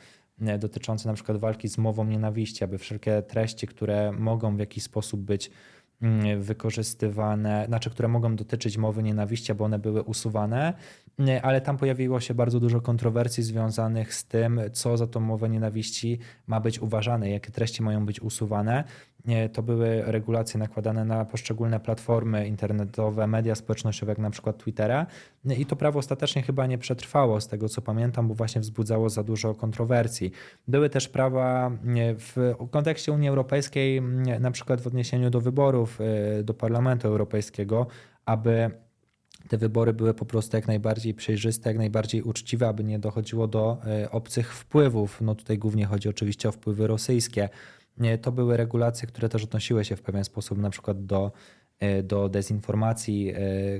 dotyczące 0.59 1.09
na 1.09 1.13
przykład 1.13 1.37
walki 1.37 1.67
z 1.67 1.77
mową 1.77 2.05
nienawiści, 2.05 2.63
aby 2.63 2.77
wszelkie 2.77 3.21
treści, 3.21 3.67
które 3.67 4.11
mogą 4.11 4.55
w 4.55 4.59
jakiś 4.59 4.83
sposób 4.83 5.21
być 5.21 5.51
Mm, 6.01 6.41
wykorzystywane, 6.41 7.65
znaczy, 7.67 7.89
które 7.89 8.07
mogą 8.07 8.35
dotyczyć 8.35 8.77
mowy 8.77 9.03
nienawiści, 9.03 9.53
bo 9.53 9.65
one 9.65 9.79
były 9.79 10.03
usuwane, 10.03 10.57
mm, 10.57 10.73
ale 11.41 11.61
tam 11.61 11.77
pojawiło 11.77 12.19
się 12.19 12.33
bardzo 12.33 12.59
dużo 12.59 12.81
kontrowersji 12.81 13.43
związanych 13.43 14.13
z 14.13 14.25
tym, 14.25 14.61
co 14.73 14.97
za 14.97 15.07
tą 15.07 15.19
mowę 15.19 15.49
nienawiści 15.49 16.19
ma 16.47 16.59
być 16.59 16.79
uważane, 16.79 17.29
jakie 17.29 17.51
treści 17.51 17.83
mają 17.83 18.05
być 18.05 18.21
usuwane. 18.21 18.83
To 19.53 19.63
były 19.63 20.01
regulacje 20.05 20.59
nakładane 20.59 21.05
na 21.05 21.25
poszczególne 21.25 21.79
platformy 21.79 22.47
internetowe, 22.47 23.27
media 23.27 23.55
społecznościowe, 23.55 24.11
jak 24.11 24.19
na 24.19 24.29
przykład 24.29 24.57
Twittera. 24.57 25.05
I 25.57 25.65
to 25.65 25.75
prawo 25.75 25.99
ostatecznie 25.99 26.41
chyba 26.41 26.65
nie 26.65 26.77
przetrwało, 26.77 27.41
z 27.41 27.47
tego 27.47 27.69
co 27.69 27.81
pamiętam, 27.81 28.27
bo 28.27 28.33
właśnie 28.33 28.61
wzbudzało 28.61 29.09
za 29.09 29.23
dużo 29.23 29.55
kontrowersji. 29.55 30.31
Były 30.67 30.89
też 30.89 31.07
prawa 31.07 31.71
w 32.17 32.55
kontekście 32.71 33.11
Unii 33.11 33.29
Europejskiej, 33.29 34.01
na 34.39 34.51
przykład 34.51 34.81
w 34.81 34.87
odniesieniu 34.87 35.29
do 35.29 35.41
wyborów 35.41 36.01
y, 36.39 36.43
do 36.43 36.53
Parlamentu 36.53 37.07
Europejskiego, 37.07 37.87
aby 38.25 38.71
te 39.47 39.57
wybory 39.57 39.93
były 39.93 40.13
po 40.13 40.25
prostu 40.25 40.57
jak 40.57 40.67
najbardziej 40.67 41.13
przejrzyste, 41.13 41.69
jak 41.69 41.77
najbardziej 41.77 42.21
uczciwe, 42.21 42.67
aby 42.67 42.83
nie 42.83 42.99
dochodziło 42.99 43.47
do 43.47 43.77
y, 44.03 44.09
obcych 44.09 44.53
wpływów. 44.53 45.21
No 45.21 45.35
tutaj 45.35 45.57
głównie 45.57 45.85
chodzi 45.85 46.09
oczywiście 46.09 46.49
o 46.49 46.51
wpływy 46.51 46.87
rosyjskie 46.87 47.49
to 48.21 48.31
były 48.31 48.57
regulacje, 48.57 49.07
które 49.07 49.29
też 49.29 49.43
odnosiły 49.43 49.85
się 49.85 49.95
w 49.95 50.01
pewien 50.01 50.23
sposób 50.23 50.57
na 50.57 50.69
przykład 50.69 51.05
do 51.05 51.31
do 52.03 52.29
dezinformacji, 52.29 53.33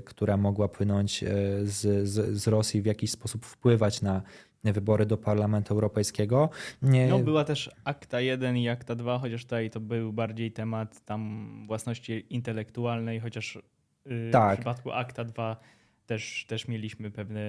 która 0.06 0.38
mogła 0.38 0.68
płynąć 0.68 1.24
z, 1.64 2.08
z, 2.10 2.38
z 2.42 2.48
Rosji, 2.48 2.82
w 2.82 2.86
jakiś 2.86 3.12
sposób 3.12 3.46
wpływać 3.46 4.02
na 4.02 4.22
wybory 4.64 5.06
do 5.06 5.18
Parlamentu 5.18 5.74
Europejskiego. 5.74 6.50
Nie... 6.82 7.08
No, 7.08 7.20
była 7.20 7.44
też 7.44 7.72
akta 7.84 8.22
1 8.22 8.58
i 8.58 8.70
akta 8.70 8.96
2, 8.96 9.20
chociaż 9.20 9.44
tutaj 9.44 9.70
to 9.70 9.80
był 9.80 10.14
bardziej 10.14 10.52
temat 10.52 11.06
tam 11.06 11.50
własności 11.68 12.26
intelektualnej, 12.30 13.20
chociaż 13.20 13.60
tak. 14.32 14.56
w 14.56 14.60
przypadku 14.60 14.92
akta 14.92 15.24
2 15.24 15.58
też, 16.06 16.46
też 16.48 16.68
mieliśmy 16.68 17.12
pewne 17.12 17.42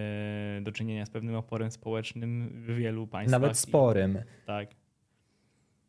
do 0.62 0.72
czynienia 0.72 1.06
z 1.06 1.10
pewnym 1.10 1.34
oporem 1.34 1.70
społecznym 1.70 2.50
w 2.54 2.74
wielu 2.74 3.06
państwach. 3.06 3.40
Nawet 3.40 3.58
sporym. 3.58 4.18
tak. 4.46 4.68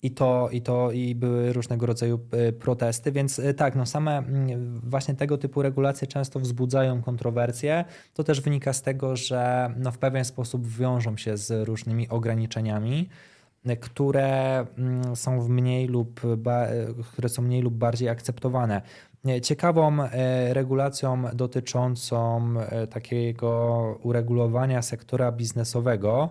I 0.03 0.11
to, 0.11 0.49
i 0.51 0.61
to 0.61 0.91
i 0.91 1.15
były 1.15 1.53
różnego 1.53 1.85
rodzaju 1.85 2.19
e, 2.31 2.51
protesty, 2.51 3.11
więc 3.11 3.39
e, 3.39 3.53
tak, 3.53 3.75
no 3.75 3.85
same 3.85 4.17
mm, 4.17 4.79
właśnie 4.83 5.15
tego 5.15 5.37
typu 5.37 5.61
regulacje 5.61 6.07
często 6.07 6.39
wzbudzają 6.39 7.01
kontrowersje. 7.01 7.85
To 8.13 8.23
też 8.23 8.41
wynika 8.41 8.73
z 8.73 8.81
tego, 8.81 9.15
że 9.15 9.73
no 9.77 9.91
w 9.91 9.97
pewien 9.97 10.25
sposób 10.25 10.67
wiążą 10.67 11.17
się 11.17 11.37
z 11.37 11.67
różnymi 11.67 12.09
ograniczeniami, 12.09 13.09
które 13.79 14.65
mm, 14.77 15.15
są 15.15 15.41
w 15.41 15.49
mniej 15.49 15.87
lub 15.87 16.21
które 17.11 17.29
są 17.29 17.41
mniej 17.41 17.61
lub 17.61 17.73
bardziej 17.73 18.09
akceptowane. 18.09 18.81
Ciekawą 19.41 19.97
regulacją 20.49 21.23
dotyczącą 21.33 22.53
takiego 22.89 23.79
uregulowania 24.03 24.81
sektora 24.81 25.31
biznesowego. 25.31 26.29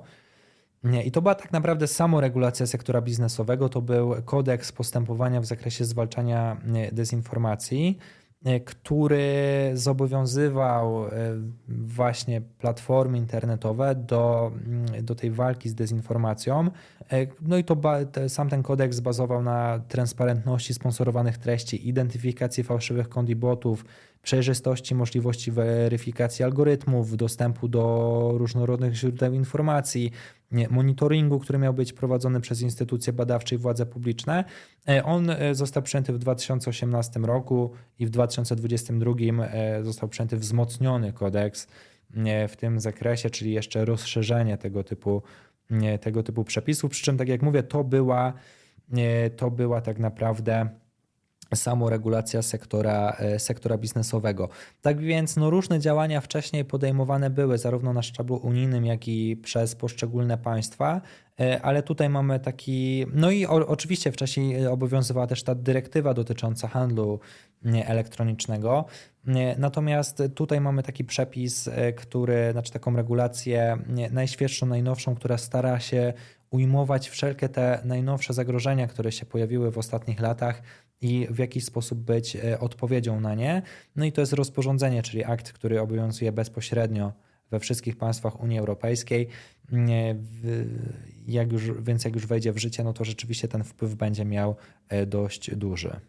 I 1.04 1.10
to 1.10 1.22
była 1.22 1.34
tak 1.34 1.52
naprawdę 1.52 1.86
samoregulacja 1.86 2.66
sektora 2.66 3.00
biznesowego, 3.00 3.68
to 3.68 3.82
był 3.82 4.14
kodeks 4.24 4.72
postępowania 4.72 5.40
w 5.40 5.46
zakresie 5.46 5.84
zwalczania 5.84 6.56
dezinformacji, 6.92 7.98
który 8.64 9.26
zobowiązywał 9.74 11.06
e, 11.06 11.10
właśnie 11.68 12.40
platformy 12.40 13.18
internetowe 13.18 13.94
do, 13.94 14.52
mm, 14.66 15.04
do 15.04 15.14
tej 15.14 15.30
walki 15.30 15.68
z 15.68 15.74
dezinformacją. 15.74 16.70
E, 17.12 17.26
no 17.42 17.56
i 17.56 17.64
to 17.64 17.76
sam 18.28 18.48
ten 18.48 18.62
kodeks 18.62 19.00
bazował 19.00 19.42
na 19.42 19.80
transparentności 19.88 20.74
sponsorowanych 20.74 21.38
treści, 21.38 21.88
identyfikacji 21.88 22.64
fałszywych 22.64 23.08
kont 23.08 23.28
i 23.28 23.36
botów, 23.36 23.84
przejrzystości, 24.22 24.94
możliwości 24.94 25.52
weryfikacji 25.52 26.44
algorytmów, 26.44 27.16
dostępu 27.16 27.68
do 27.68 28.32
różnorodnych 28.34 28.94
źródeł 28.94 29.32
informacji, 29.32 30.12
monitoringu, 30.70 31.38
który 31.38 31.58
miał 31.58 31.74
być 31.74 31.92
prowadzony 31.92 32.40
przez 32.40 32.60
instytucje 32.60 33.12
badawcze 33.12 33.54
i 33.54 33.58
władze 33.58 33.86
publiczne. 33.86 34.44
E, 34.88 35.04
on 35.04 35.30
e, 35.30 35.54
został 35.54 35.82
przyjęty 35.82 36.12
w 36.12 36.18
2018 36.18 37.20
roku 37.20 37.72
i 37.98 38.06
w 38.06 38.10
2022 38.10 39.12
e, 39.44 39.84
został 39.84 40.08
przyjęty 40.08 40.36
wzmocniony 40.36 41.12
kodeks 41.12 41.66
w 42.48 42.56
tym 42.56 42.80
zakresie, 42.80 43.30
czyli 43.30 43.52
jeszcze 43.52 43.84
rozszerzenie 43.84 44.58
tego 44.58 44.84
typu, 44.84 45.22
tego 46.00 46.22
typu 46.22 46.44
przepisów. 46.44 46.90
Przy 46.90 47.04
czym, 47.04 47.16
tak 47.16 47.28
jak 47.28 47.42
mówię, 47.42 47.62
to 47.62 47.84
była, 47.84 48.32
to 49.36 49.50
była 49.50 49.80
tak 49.80 49.98
naprawdę 49.98 50.68
samoregulacja 51.54 52.42
sektora, 52.42 53.16
e, 53.18 53.38
sektora 53.38 53.78
biznesowego. 53.78 54.48
Tak 54.82 55.00
więc 55.00 55.36
no, 55.36 55.50
różne 55.50 55.80
działania 55.80 56.20
wcześniej 56.20 56.64
podejmowane 56.64 57.30
były 57.30 57.58
zarówno 57.58 57.92
na 57.92 58.02
szczeblu 58.02 58.36
unijnym, 58.36 58.86
jak 58.86 59.08
i 59.08 59.36
przez 59.36 59.74
poszczególne 59.74 60.38
państwa, 60.38 61.00
e, 61.40 61.62
ale 61.62 61.82
tutaj 61.82 62.08
mamy 62.08 62.40
taki, 62.40 63.06
no 63.14 63.30
i 63.30 63.46
o, 63.46 63.68
oczywiście 63.68 64.12
wcześniej 64.12 64.66
obowiązywała 64.66 65.26
też 65.26 65.42
ta 65.42 65.54
dyrektywa 65.54 66.14
dotycząca 66.14 66.68
handlu 66.68 67.20
elektronicznego. 67.64 68.84
Natomiast 69.58 70.22
tutaj 70.34 70.60
mamy 70.60 70.82
taki 70.82 71.04
przepis, 71.04 71.68
e, 71.68 71.92
który, 71.92 72.52
znaczy 72.52 72.72
taką 72.72 72.96
regulację 72.96 73.78
najświeższą, 74.10 74.66
najnowszą, 74.66 75.14
która 75.14 75.38
stara 75.38 75.80
się 75.80 76.12
ujmować 76.50 77.08
wszelkie 77.08 77.48
te 77.48 77.80
najnowsze 77.84 78.34
zagrożenia, 78.34 78.86
które 78.86 79.12
się 79.12 79.26
pojawiły 79.26 79.70
w 79.70 79.78
ostatnich 79.78 80.20
latach 80.20 80.62
i 81.00 81.26
w 81.30 81.38
jakiś 81.38 81.64
sposób 81.64 81.98
być 81.98 82.36
e, 82.36 82.60
odpowiedzią 82.60 83.20
na 83.20 83.34
nie. 83.34 83.62
No 83.96 84.04
i 84.04 84.12
to 84.12 84.20
jest 84.20 84.32
rozporządzenie, 84.32 85.02
czyli 85.02 85.24
akt, 85.24 85.52
który 85.52 85.80
obowiązuje 85.80 86.32
bezpośrednio 86.32 87.12
we 87.50 87.60
wszystkich 87.60 87.96
państwach 87.96 88.40
Unii 88.40 88.58
Europejskiej. 88.58 89.28
Jak 91.26 91.52
już, 91.52 91.72
więc 91.82 92.04
jak 92.04 92.14
już 92.14 92.26
wejdzie 92.26 92.52
w 92.52 92.58
życie, 92.58 92.84
no 92.84 92.92
to 92.92 93.04
rzeczywiście 93.04 93.48
ten 93.48 93.64
wpływ 93.64 93.94
będzie 93.94 94.24
miał 94.24 94.56
e, 94.88 95.06
dość 95.06 95.54
duży. 95.54 96.00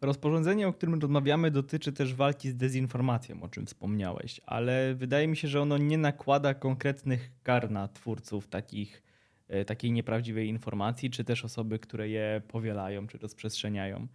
Rozporządzenie, 0.00 0.68
o 0.68 0.72
którym 0.72 1.00
rozmawiamy, 1.00 1.50
dotyczy 1.50 1.92
też 1.92 2.14
walki 2.14 2.50
z 2.50 2.56
dezinformacją, 2.56 3.42
o 3.42 3.48
czym 3.48 3.66
wspomniałeś, 3.66 4.40
ale 4.46 4.94
wydaje 4.94 5.28
mi 5.28 5.36
się, 5.36 5.48
że 5.48 5.60
ono 5.62 5.78
nie 5.78 5.98
nakłada 5.98 6.54
konkretnych 6.54 7.30
kar 7.42 7.70
na 7.70 7.88
twórców 7.88 8.48
takich, 8.48 9.02
e, 9.48 9.64
takiej 9.64 9.92
nieprawdziwej 9.92 10.48
informacji, 10.48 11.10
czy 11.10 11.24
też 11.24 11.44
osoby, 11.44 11.78
które 11.78 12.08
je 12.08 12.42
powielają, 12.48 13.06
czy 13.06 13.18
rozprzestrzeniają. 13.18 14.06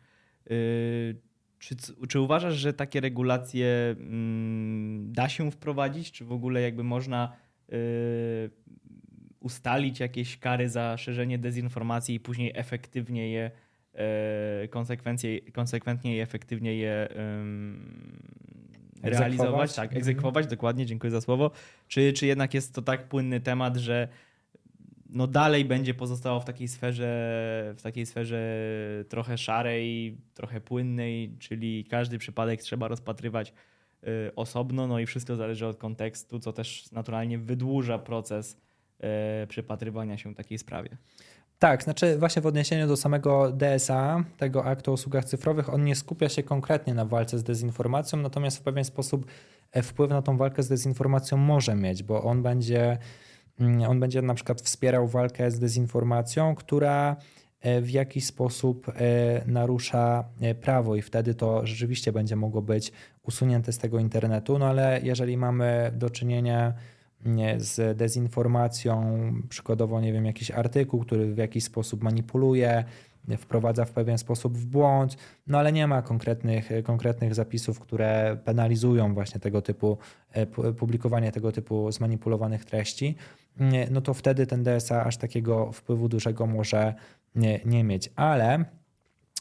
Y, 0.51 1.15
czy, 1.59 1.75
czy 2.09 2.19
uważasz, 2.19 2.55
że 2.55 2.73
takie 2.73 3.01
regulacje 3.01 3.95
mm, 3.99 5.13
da 5.13 5.29
się 5.29 5.51
wprowadzić? 5.51 6.11
Czy 6.11 6.25
w 6.25 6.31
ogóle 6.31 6.61
jakby 6.61 6.83
można 6.83 7.35
y, 7.73 8.49
ustalić 9.39 9.99
jakieś 9.99 10.37
kary 10.37 10.69
za 10.69 10.97
szerzenie 10.97 11.37
dezinformacji 11.37 12.15
i 12.15 12.19
później 12.19 12.51
efektywnie 12.55 13.31
je, 13.31 13.51
y, 14.63 14.67
konsekwencje, 14.67 15.41
konsekwentnie 15.41 16.17
i 16.17 16.19
efektywnie 16.19 16.77
je 16.77 17.07
realizować? 19.03 19.75
Tak, 19.75 19.95
egzekwować, 19.95 20.47
dokładnie, 20.47 20.85
dziękuję 20.85 21.11
za 21.11 21.21
słowo. 21.21 21.51
Czy, 21.87 22.13
czy 22.13 22.25
jednak 22.25 22.53
jest 22.53 22.75
to 22.75 22.81
tak 22.81 23.07
płynny 23.07 23.39
temat, 23.41 23.77
że 23.77 24.07
no 25.11 25.27
dalej 25.27 25.65
będzie 25.65 25.93
pozostało 25.93 26.39
w 26.39 26.45
takiej 26.45 26.67
sferze, 26.67 27.73
w 27.77 27.81
takiej 27.81 28.05
sferze 28.05 28.39
trochę 29.09 29.37
szarej, 29.37 30.17
trochę 30.33 30.61
płynnej, 30.61 31.35
czyli 31.39 31.85
każdy 31.85 32.17
przypadek 32.17 32.61
trzeba 32.61 32.87
rozpatrywać 32.87 33.53
y, 34.03 34.35
osobno, 34.35 34.87
no 34.87 34.99
i 34.99 35.05
wszystko 35.05 35.35
zależy 35.35 35.67
od 35.67 35.77
kontekstu, 35.77 36.39
co 36.39 36.53
też 36.53 36.91
naturalnie 36.91 37.37
wydłuża 37.37 37.99
proces 37.99 38.57
y, 39.43 39.47
przypatrywania 39.47 40.17
się 40.17 40.35
takiej 40.35 40.57
sprawie. 40.57 40.97
Tak, 41.59 41.83
znaczy 41.83 42.17
właśnie 42.17 42.41
w 42.41 42.45
odniesieniu 42.45 42.87
do 42.87 42.97
samego 42.97 43.51
DSA, 43.51 44.23
tego 44.37 44.65
aktu 44.65 44.91
o 44.91 44.93
usługach 44.93 45.25
cyfrowych, 45.25 45.73
on 45.73 45.83
nie 45.83 45.95
skupia 45.95 46.29
się 46.29 46.43
konkretnie 46.43 46.93
na 46.93 47.05
walce 47.05 47.39
z 47.39 47.43
dezinformacją, 47.43 48.19
natomiast 48.19 48.57
w 48.57 48.61
pewien 48.61 48.85
sposób 48.85 49.25
e, 49.71 49.81
wpływ 49.81 50.09
na 50.09 50.21
tą 50.21 50.37
walkę 50.37 50.63
z 50.63 50.67
dezinformacją 50.67 51.37
może 51.37 51.75
mieć, 51.75 52.03
bo 52.03 52.23
on 52.23 52.43
będzie 52.43 52.97
on 53.87 53.99
będzie 53.99 54.21
na 54.21 54.33
przykład 54.33 54.61
wspierał 54.61 55.07
walkę 55.07 55.51
z 55.51 55.59
dezinformacją, 55.59 56.55
która 56.55 57.15
e, 57.61 57.81
w 57.81 57.89
jakiś 57.89 58.25
sposób 58.25 58.89
e, 58.89 58.93
narusza 59.45 60.23
e, 60.41 60.55
prawo 60.55 60.95
i 60.95 61.01
wtedy 61.01 61.35
to 61.35 61.67
rzeczywiście 61.67 62.11
będzie 62.11 62.35
mogło 62.35 62.61
być 62.61 62.91
usunięte 63.23 63.71
z 63.71 63.77
tego 63.77 63.99
internetu. 63.99 64.59
No 64.59 64.65
ale 64.65 64.99
jeżeli 65.03 65.37
mamy 65.37 65.91
do 65.95 66.09
czynienia 66.09 66.73
z 67.57 67.97
dezinformacją, 67.97 69.17
przykładowo, 69.49 70.01
nie 70.01 70.13
wiem, 70.13 70.25
jakiś 70.25 70.51
artykuł, 70.51 70.99
który 70.99 71.33
w 71.33 71.37
jakiś 71.37 71.63
sposób 71.63 72.03
manipuluje, 72.03 72.83
wprowadza 73.37 73.85
w 73.85 73.91
pewien 73.91 74.17
sposób 74.17 74.57
w 74.57 74.65
błąd, 74.65 75.17
no 75.47 75.59
ale 75.59 75.71
nie 75.71 75.87
ma 75.87 76.01
konkretnych, 76.01 76.69
konkretnych 76.83 77.35
zapisów, 77.35 77.79
które 77.79 78.37
penalizują 78.45 79.13
właśnie 79.13 79.39
tego 79.39 79.61
typu 79.61 79.97
publikowanie 80.77 81.31
tego 81.31 81.51
typu 81.51 81.91
zmanipulowanych 81.91 82.65
treści 82.65 83.15
no 83.91 84.01
to 84.01 84.13
wtedy 84.13 84.47
ten 84.47 84.63
DSA 84.63 85.03
aż 85.03 85.17
takiego 85.17 85.71
wpływu 85.71 86.09
dużego 86.09 86.47
może 86.47 86.93
nie, 87.35 87.59
nie 87.65 87.83
mieć. 87.83 88.09
Ale 88.15 88.65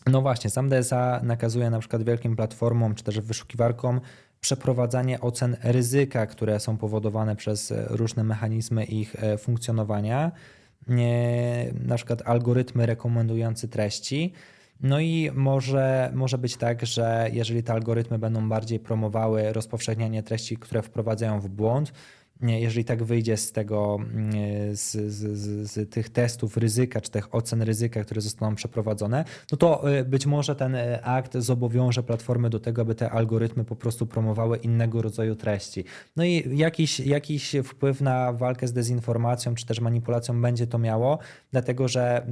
no 0.06 0.22
właśnie, 0.22 0.50
sam 0.50 0.68
DSA 0.68 1.20
nakazuje 1.22 1.70
na 1.70 1.78
przykład 1.78 2.02
wielkim 2.02 2.36
platformom 2.36 2.94
czy 2.94 3.04
też 3.04 3.20
wyszukiwarkom 3.20 4.00
przeprowadzanie 4.40 5.20
ocen 5.20 5.56
ryzyka, 5.62 6.26
które 6.26 6.60
są 6.60 6.76
powodowane 6.76 7.36
przez 7.36 7.72
różne 7.86 8.24
mechanizmy 8.24 8.84
ich 8.84 9.24
e, 9.24 9.38
funkcjonowania, 9.38 10.32
na 11.84 11.96
przykład 11.96 12.22
algorytmy 12.24 12.86
rekomendujące 12.86 13.68
treści. 13.68 14.32
No 14.80 15.00
i 15.00 15.30
może, 15.34 16.10
może 16.14 16.38
być 16.38 16.56
tak, 16.56 16.86
że 16.86 17.28
jeżeli 17.32 17.62
te 17.62 17.72
algorytmy 17.72 18.18
będą 18.18 18.48
bardziej 18.48 18.80
promowały 18.80 19.52
rozpowszechnianie 19.52 20.22
treści, 20.22 20.56
które 20.56 20.82
wprowadzają 20.82 21.40
w 21.40 21.48
błąd, 21.48 21.92
jeżeli 22.42 22.84
tak 22.84 23.02
wyjdzie 23.02 23.36
z 23.36 23.52
tego, 23.52 23.98
z, 24.72 24.90
z, 25.12 25.38
z, 25.70 25.90
tych 25.90 26.08
testów 26.08 26.56
ryzyka, 26.56 27.00
czy 27.00 27.10
tych 27.10 27.34
ocen 27.34 27.62
ryzyka, 27.62 28.04
które 28.04 28.20
zostaną 28.20 28.54
przeprowadzone, 28.54 29.24
no 29.52 29.58
to 29.58 29.84
być 30.04 30.26
może 30.26 30.56
ten 30.56 30.76
akt 31.02 31.36
zobowiąże 31.36 32.02
platformy 32.02 32.50
do 32.50 32.60
tego, 32.60 32.82
aby 32.82 32.94
te 32.94 33.10
algorytmy 33.10 33.64
po 33.64 33.76
prostu 33.76 34.06
promowały 34.06 34.56
innego 34.56 35.02
rodzaju 35.02 35.36
treści. 35.36 35.84
No 36.16 36.24
i 36.24 36.58
jakiś, 36.58 37.00
jakiś 37.00 37.56
wpływ 37.64 38.00
na 38.00 38.32
walkę 38.32 38.68
z 38.68 38.72
dezinformacją, 38.72 39.54
czy 39.54 39.66
też 39.66 39.80
manipulacją 39.80 40.42
będzie 40.42 40.66
to 40.66 40.78
miało, 40.78 41.18
dlatego 41.52 41.88
że 41.88 42.26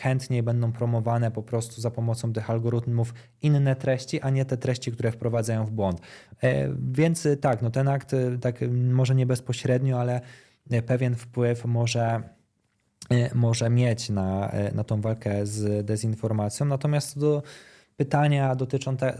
chętniej 0.00 0.42
będą 0.42 0.72
promowane 0.72 1.30
po 1.30 1.42
prostu 1.42 1.80
za 1.80 1.90
pomocą 1.90 2.32
tych 2.32 2.50
algorytmów 2.50 3.14
inne 3.42 3.76
treści, 3.76 4.20
a 4.20 4.30
nie 4.30 4.44
te 4.44 4.56
treści, 4.56 4.92
które 4.92 5.12
wprowadzają 5.12 5.64
w 5.64 5.70
błąd. 5.70 6.00
E, 6.42 6.68
więc 6.92 7.28
tak, 7.40 7.62
no 7.62 7.70
ten 7.70 7.88
akt 7.88 8.16
tak 8.40 8.60
może 8.70 9.14
nie 9.14 9.26
bezpośrednio, 9.44 10.00
ale 10.00 10.20
pewien 10.86 11.14
wpływ 11.14 11.64
może 11.64 12.22
e, 13.10 13.34
może 13.34 13.70
mieć 13.70 14.10
na, 14.10 14.50
e, 14.50 14.74
na 14.74 14.84
tą 14.84 15.00
walkę 15.00 15.46
z 15.46 15.86
dezinformacją. 15.86 16.66
Natomiast 16.66 17.18
do 17.18 17.42
pytania 17.96 18.56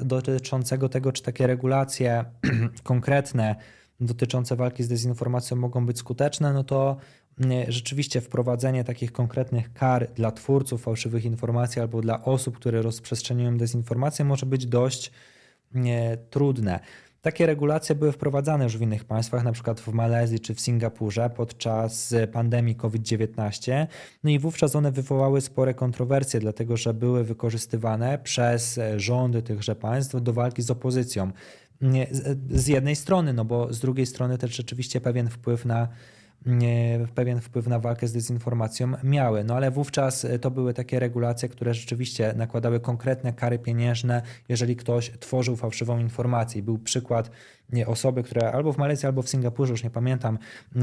dotyczącego 0.03 0.89
tego, 0.89 1.12
czy 1.12 1.22
takie 1.22 1.47
regulacje 1.47 2.25
konkretne 2.83 3.57
dotyczące 4.01 4.57
walki 4.57 4.83
z 4.83 4.89
dezinformacją 4.89 5.57
mogą 5.57 5.87
być 5.87 5.99
skuteczne, 5.99 6.53
no 6.53 6.64
to 6.64 6.97
rzeczywiście 7.68 8.20
wprowadzenie 8.20 8.85
takich 8.85 9.12
konkretnych 9.12 9.72
kar 9.72 10.09
dla 10.14 10.33
twórców 10.33 10.83
fałszywych 10.83 11.25
informacji 11.25 11.81
albo 11.81 12.01
dla 12.01 12.22
osób, 12.25 12.57
które 12.57 12.83
rozprzestrzeniają 12.83 13.59
dezinformację, 13.59 14.25
może 14.25 14.47
być 14.47 14.66
dość 14.66 15.12
trudne. 16.31 16.81
Takie 17.25 17.47
regulacje 17.47 17.95
były 17.95 18.12
wprowadzane 18.12 18.64
już 18.64 18.79
w 18.79 18.81
innych 18.81 19.05
państwach, 19.05 19.45
na 19.45 19.53
przykład 19.53 19.81
w 19.81 19.89
Malezji 19.89 20.41
czy 20.41 20.55
w 20.55 20.61
Singapurze 20.61 21.31
podczas 21.31 22.14
pandemii 22.33 22.75
COVID-19. 22.75 23.87
No 24.25 24.31
i 24.31 24.39
wówczas 24.39 24.77
one 24.77 24.93
wywołały 24.93 25.41
spore 25.41 25.75
kontrowersje, 25.75 26.41
dlatego 26.41 26.77
że 26.77 26.95
były 26.95 27.25
wykorzystywane 27.25 28.18
przez 28.18 28.81
rządy 28.97 29.43
tychże 29.43 29.77
państw 29.77 30.22
do 30.22 30.33
walki 30.33 30.62
z 30.62 30.70
opozycją. 30.70 31.31
Z 32.51 32.66
jednej 32.66 32.97
strony, 32.97 33.33
no 33.33 33.45
bo 33.45 33.72
z 33.72 33.81
drugiej 33.81 34.07
strony 34.07 34.39
też 34.39 34.57
rzeczywiście 34.57 35.01
pewien 35.01 35.29
wpływ 35.29 35.64
na 35.64 35.89
pewien 37.14 37.40
wpływ 37.40 37.66
na 37.66 37.78
walkę 37.78 38.09
z 38.09 38.12
dezinformacją 38.12 38.92
miały. 39.05 39.45
No 39.45 39.55
ale 39.55 39.70
wówczas 39.70 40.24
e, 40.24 40.38
to 40.38 40.51
były 40.51 40.74
takie 40.74 41.01
regulacje, 41.01 41.49
które 41.49 41.74
rzeczywiście 41.74 42.34
nakładały 42.36 42.80
konkretne 42.80 43.32
kary 43.32 43.59
pieniężne, 43.59 44.22
jeżeli 44.49 44.76
ktoś 44.76 45.11
tworzył 45.20 45.57
fałszywą 45.57 45.99
informację. 45.99 46.62
Był 46.62 46.78
przykład 46.78 47.30
osoby, 47.86 48.22
która 48.22 48.53
albo 48.53 48.72
w 48.72 48.78
Malezji, 48.78 49.07
albo 49.07 49.22
w 49.22 49.28
Singapurze, 49.28 49.72
już 49.72 49.84
nie 49.84 49.90
pamiętam, 49.90 50.38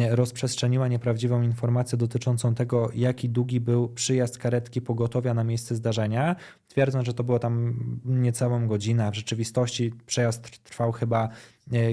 rozprzestrzeniła 0.10 0.88
nieprawdziwą 0.88 1.42
informację 1.42 1.98
dotyczącą 1.98 2.56
tego, 2.56 2.90
jaki 2.96 3.30
długi 3.30 3.60
był 3.60 3.90
przyjazd 3.90 4.38
karetki 4.38 4.82
pogotowia 4.82 5.34
na 5.34 5.44
miejsce 5.44 5.76
zdarzenia, 5.76 6.36
twierdząc, 6.68 7.06
że 7.06 7.14
to 7.14 7.24
było 7.24 7.40
tam 7.40 7.76
niecałą 8.06 8.68
godzinę, 8.68 9.06
a 9.06 9.12
w 9.12 9.16
rzeczywistości 9.16 9.94
przejazd 10.06 10.64
trwał 10.64 10.92
chyba 10.92 11.30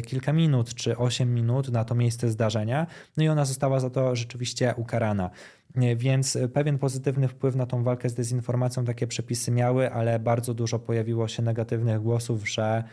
kilka 0.07 0.33
minut 0.33 0.75
czy 0.75 0.97
8 0.97 1.35
minut 1.35 1.69
na 1.69 1.85
to 1.85 1.95
miejsce 1.95 2.29
zdarzenia, 2.29 2.87
no 3.17 3.25
i 3.25 3.29
ona 3.29 3.45
została 3.45 3.81
za 3.81 3.91
to 3.91 4.17
rzeczywiście 4.17 4.75
ukarana. 4.77 5.31
E, 5.77 5.97
więc 5.97 6.39
pewien 6.53 6.79
pozytywny 6.79 7.29
wpływ 7.29 7.57
na 7.57 7.67
tą 7.67 7.83
walkę 7.83 8.09
z 8.09 8.15
dezinformacją 8.15 8.85
takie 8.85 9.07
przepisy 9.07 9.51
miały, 9.51 9.93
ale 9.93 10.19
bardzo 10.19 10.55
dużo 10.55 10.79
pojawiło 10.79 11.29
się 11.29 11.43
negatywnych 11.43 12.03
głosów, 12.03 12.51
że 12.51 12.85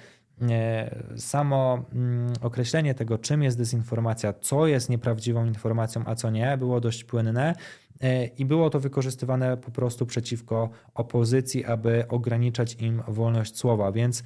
samo 1.17 1.86
mm, 1.93 2.33
określenie 2.41 2.93
tego, 2.93 3.17
czym 3.17 3.43
jest 3.43 3.57
dezinformacja, 3.57 4.33
co 4.33 4.67
jest 4.67 4.89
nieprawdziwą 4.89 5.45
informacją, 5.45 6.01
a 6.05 6.15
co 6.15 6.29
nie, 6.29 6.57
było 6.57 6.81
dość 6.81 7.03
płynne 7.03 7.55
e, 8.01 8.25
i 8.25 8.45
było 8.45 8.69
to 8.69 8.79
wykorzystywane 8.79 9.57
po 9.57 9.71
prostu 9.71 10.05
przeciwko 10.05 10.69
opozycji, 10.93 11.65
aby 11.65 12.05
ograniczać 12.09 12.75
im 12.75 13.03
wolność 13.07 13.57
słowa. 13.57 13.91
Więc 13.91 14.23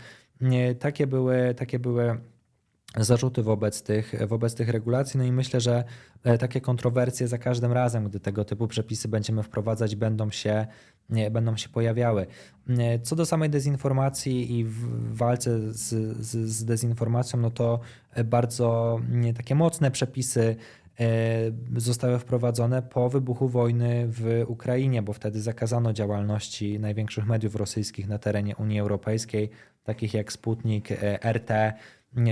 takie 0.80 1.08
były, 1.08 1.54
takie 1.58 1.80
były 1.80 2.18
zarzuty 2.98 3.44
wobec 3.44 3.84
tych, 3.84 4.28
wobec 4.28 4.56
tych 4.56 4.70
regulacji. 4.70 5.18
No 5.18 5.24
i 5.24 5.32
myślę, 5.32 5.62
że 5.62 5.84
e, 6.24 6.38
takie 6.38 6.62
kontrowersje 6.62 7.28
za 7.28 7.38
każdym 7.38 7.72
razem, 7.72 8.10
gdy 8.10 8.20
tego 8.20 8.46
typu 8.46 8.68
przepisy 8.68 9.08
będziemy 9.08 9.44
wprowadzać, 9.44 9.96
będą 9.96 10.32
się, 10.32 10.68
nie, 11.10 11.32
będą 11.32 11.58
się 11.58 11.70
pojawiały. 11.70 12.28
E, 12.70 13.00
co 13.00 13.16
do 13.16 13.26
samej 13.26 13.50
dezinformacji 13.50 14.60
i 14.60 14.66
walce 15.12 15.74
z, 15.74 15.90
z, 16.26 16.50
z 16.50 16.66
dezinformacją, 16.66 17.40
no 17.40 17.52
to 17.52 17.80
bardzo 18.26 19.00
nie, 19.10 19.34
takie 19.34 19.56
mocne 19.56 19.92
przepisy 19.92 20.56
e, 21.00 21.06
zostały 21.78 22.20
wprowadzone 22.20 22.82
po 22.82 23.10
wybuchu 23.10 23.50
wojny 23.50 24.06
w 24.08 24.44
Ukrainie, 24.48 25.02
bo 25.02 25.14
wtedy 25.14 25.42
zakazano 25.42 25.94
działalności 25.94 26.80
największych 26.80 27.26
mediów 27.26 27.56
rosyjskich 27.56 28.08
na 28.08 28.18
terenie 28.20 28.56
Unii 28.56 28.80
Europejskiej, 28.80 29.50
takich 29.84 30.14
jak 30.14 30.34
Sputnik, 30.34 30.90
RT, 31.34 31.52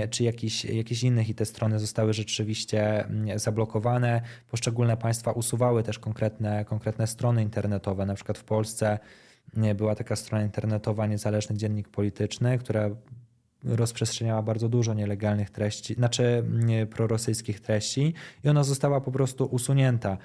czy 0.09 0.23
jakichś, 0.23 0.65
jakichś 0.65 1.03
innych 1.03 1.29
i 1.29 1.35
te 1.35 1.45
strony 1.45 1.79
zostały 1.79 2.13
rzeczywiście 2.13 3.05
mm, 3.05 3.39
zablokowane. 3.39 4.21
Poszczególne 4.51 4.97
państwa 4.97 5.31
usuwały 5.31 5.83
też 5.83 5.99
konkretne, 5.99 6.65
konkretne 6.65 7.07
strony 7.07 7.43
internetowe. 7.43 8.05
Na 8.05 8.13
przykład 8.13 8.37
w 8.37 8.43
Polsce 8.43 8.99
była 9.75 9.95
taka 9.95 10.15
strona 10.15 10.43
internetowa 10.43 11.07
Niezależny 11.07 11.57
Dziennik 11.57 11.89
Polityczny, 11.89 12.57
która 12.57 12.89
rozprzestrzeniała 13.63 14.41
bardzo 14.41 14.69
dużo 14.69 14.93
nielegalnych 14.93 15.49
treści, 15.49 15.93
znaczy 15.93 16.43
prorosyjskich 16.89 17.59
treści 17.59 18.13
i 18.43 18.49
ona 18.49 18.63
została 18.63 19.01
po 19.01 19.11
prostu 19.11 19.45
usunięta. 19.45 20.17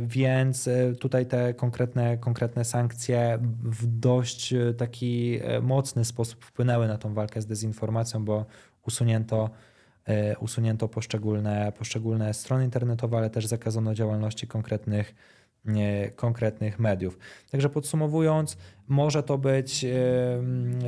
Więc 0.00 0.68
e, 0.68 0.92
tutaj 0.94 1.26
te 1.26 1.54
konkretne, 1.54 2.18
konkretne 2.18 2.64
sankcje 2.64 3.38
w 3.62 3.86
dość 3.86 4.52
e, 4.52 4.74
taki 4.74 5.38
e, 5.42 5.60
mocny 5.60 6.04
sposób 6.04 6.44
wpłynęły 6.44 6.88
na 6.88 6.98
tą 6.98 7.14
walkę 7.14 7.42
z 7.42 7.46
dezinformacją, 7.46 8.24
bo 8.24 8.46
usunięto, 8.86 9.50
e, 10.06 10.38
usunięto 10.38 10.88
poszczególne, 10.88 11.72
poszczególne 11.78 12.34
strony 12.34 12.64
internetowe, 12.64 13.16
ale 13.16 13.30
też 13.30 13.46
zakazano 13.46 13.94
działalności 13.94 14.46
konkretnych, 14.46 15.14
konkretnych 16.16 16.78
mediów. 16.78 17.18
Także 17.50 17.68
podsumowując, 17.68 18.56
może 18.88 19.22
to 19.22 19.38
być, 19.38 19.86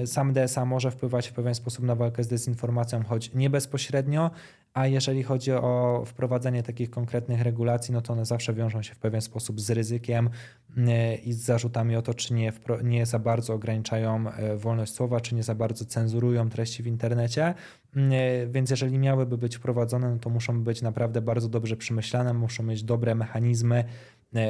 sam 0.06 0.32
DSA 0.32 0.64
może 0.64 0.90
wpływać 0.90 1.28
w 1.28 1.32
pewien 1.32 1.54
sposób 1.54 1.84
na 1.84 1.94
walkę 1.94 2.24
z 2.24 2.28
dezinformacją, 2.28 3.04
choć 3.04 3.34
nie 3.34 3.50
bezpośrednio, 3.50 4.30
a 4.74 4.86
jeżeli 4.86 5.22
chodzi 5.22 5.52
o 5.52 6.02
wprowadzenie 6.06 6.62
takich 6.62 6.90
konkretnych 6.90 7.42
regulacji, 7.42 7.94
no 7.94 8.00
to 8.00 8.12
one 8.12 8.26
zawsze 8.26 8.54
wiążą 8.54 8.82
się 8.82 8.94
w 8.94 8.98
pewien 8.98 9.20
sposób 9.20 9.60
z 9.60 9.70
ryzykiem 9.70 10.30
e, 10.76 11.14
i 11.14 11.32
z 11.32 11.38
zarzutami 11.38 11.96
o 11.96 12.02
to, 12.02 12.14
czy 12.14 12.34
nie, 12.34 12.52
nie 12.84 13.06
za 13.06 13.18
bardzo 13.18 13.54
ograniczają 13.54 14.30
e, 14.30 14.56
wolność 14.56 14.94
słowa, 14.94 15.20
czy 15.20 15.34
nie 15.34 15.42
za 15.42 15.54
bardzo 15.54 15.84
cenzurują 15.84 16.48
treści 16.48 16.82
w 16.82 16.86
internecie. 16.86 17.54
E, 17.96 18.46
więc 18.46 18.70
jeżeli 18.70 18.98
miałyby 18.98 19.38
być 19.38 19.56
wprowadzone, 19.56 20.10
no 20.10 20.18
to 20.18 20.30
muszą 20.30 20.64
być 20.64 20.82
naprawdę 20.82 21.22
bardzo 21.22 21.48
dobrze 21.48 21.76
przemyślane, 21.76 22.34
muszą 22.34 22.62
mieć 22.62 22.82
dobre 22.82 23.14
mechanizmy, 23.14 23.84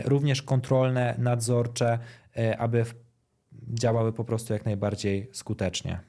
również 0.04 0.42
kontrolne, 0.42 1.14
nadzorcze, 1.18 1.98
aby 2.58 2.84
działały 3.68 4.12
po 4.12 4.24
prostu 4.24 4.52
jak 4.52 4.64
najbardziej 4.64 5.28
skutecznie. 5.32 6.00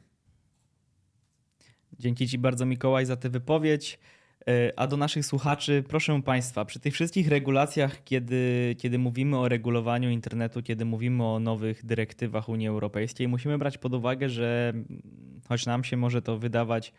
Dzięki 2.00 2.28
Ci 2.28 2.38
bardzo, 2.38 2.66
Mikołaj, 2.66 3.06
za 3.06 3.16
tę 3.16 3.30
wypowiedź. 3.30 4.00
E, 4.48 4.80
a 4.80 4.88
do 4.88 4.98
naszych 4.98 5.26
słuchaczy, 5.26 5.84
proszę 5.88 6.22
Państwa, 6.22 6.66
przy 6.66 6.80
tych 6.80 6.94
wszystkich 6.94 7.28
regulacjach, 7.28 8.04
kiedy, 8.04 8.76
kiedy 8.80 9.00
mówimy 9.00 9.38
o 9.38 9.50
regulowaniu 9.50 10.10
internetu, 10.10 10.64
kiedy 10.64 10.86
mówimy 10.86 11.24
o 11.24 11.40
nowych 11.40 11.86
dyrektywach 11.86 12.50
Unii 12.50 12.68
Europejskiej, 12.68 13.28
musimy 13.28 13.58
brać 13.58 13.78
pod 13.78 13.94
uwagę, 13.94 14.30
że 14.30 14.74
choć 15.48 15.66
nam 15.66 15.84
się 15.84 15.98
może 15.98 16.22
to 16.22 16.38
wydawać 16.38 16.90
e, 16.90 16.94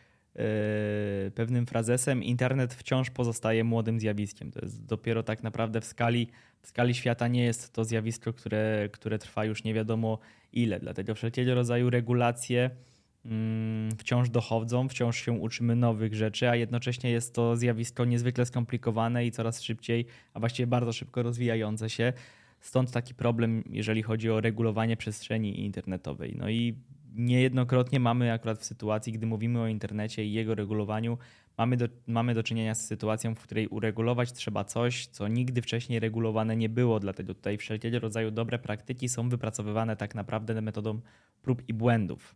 pewnym 1.34 1.66
frazesem, 1.66 2.22
internet 2.22 2.74
wciąż 2.74 3.10
pozostaje 3.10 3.64
młodym 3.64 4.00
zjawiskiem. 4.00 4.50
To 4.50 4.60
jest 4.60 4.84
dopiero 4.84 5.22
tak 5.22 5.42
naprawdę 5.42 5.80
w 5.80 5.84
skali, 5.84 6.28
w 6.60 6.66
skali 6.66 6.94
świata 6.94 7.28
nie 7.28 7.44
jest 7.44 7.72
to 7.72 7.84
zjawisko, 7.84 8.32
które, 8.32 8.88
które 8.92 9.18
trwa 9.18 9.44
już 9.44 9.64
nie 9.64 9.74
wiadomo 9.74 10.18
ile. 10.52 10.80
Dlatego 10.80 11.14
wszelkiego 11.14 11.54
rodzaju 11.54 11.90
regulacje 11.90 12.70
Mm, 13.26 13.90
wciąż 13.98 14.30
dochodzą, 14.30 14.88
wciąż 14.88 15.24
się 15.24 15.32
uczymy 15.32 15.76
nowych 15.76 16.14
rzeczy, 16.14 16.48
a 16.48 16.56
jednocześnie 16.56 17.10
jest 17.10 17.34
to 17.34 17.56
zjawisko 17.56 18.04
niezwykle 18.04 18.46
skomplikowane 18.46 19.26
i 19.26 19.30
coraz 19.30 19.62
szybciej, 19.62 20.06
a 20.34 20.40
właściwie 20.40 20.66
bardzo 20.66 20.92
szybko 20.92 21.22
rozwijające 21.22 21.90
się. 21.90 22.12
Stąd 22.60 22.90
taki 22.90 23.14
problem, 23.14 23.64
jeżeli 23.70 24.02
chodzi 24.02 24.30
o 24.30 24.40
regulowanie 24.40 24.96
przestrzeni 24.96 25.64
internetowej. 25.64 26.34
No 26.38 26.50
i 26.50 26.74
niejednokrotnie 27.14 28.00
mamy 28.00 28.32
akurat 28.32 28.58
w 28.58 28.64
sytuacji, 28.64 29.12
gdy 29.12 29.26
mówimy 29.26 29.60
o 29.60 29.66
internecie 29.66 30.24
i 30.24 30.32
jego 30.32 30.54
regulowaniu, 30.54 31.18
mamy 31.58 31.76
do, 31.76 31.88
mamy 32.06 32.34
do 32.34 32.42
czynienia 32.42 32.74
z 32.74 32.86
sytuacją, 32.86 33.34
w 33.34 33.40
której 33.40 33.68
uregulować 33.68 34.32
trzeba 34.32 34.64
coś, 34.64 35.06
co 35.06 35.28
nigdy 35.28 35.62
wcześniej 35.62 36.00
regulowane 36.00 36.56
nie 36.56 36.68
było. 36.68 37.00
Dlatego 37.00 37.34
tutaj 37.34 37.58
wszelkiego 37.58 37.98
rodzaju 37.98 38.30
dobre 38.30 38.58
praktyki 38.58 39.08
są 39.08 39.28
wypracowywane 39.28 39.96
tak 39.96 40.14
naprawdę 40.14 40.60
metodą 40.60 41.00
prób 41.42 41.68
i 41.68 41.74
błędów. 41.74 42.34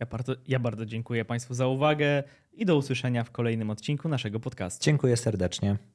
Ja 0.00 0.06
bardzo, 0.06 0.34
ja 0.48 0.58
bardzo 0.58 0.86
dziękuję 0.86 1.24
Państwu 1.24 1.54
za 1.54 1.66
uwagę 1.66 2.22
i 2.52 2.66
do 2.66 2.76
usłyszenia 2.76 3.24
w 3.24 3.30
kolejnym 3.30 3.70
odcinku 3.70 4.08
naszego 4.08 4.40
podcastu. 4.40 4.84
Dziękuję 4.84 5.16
serdecznie. 5.16 5.89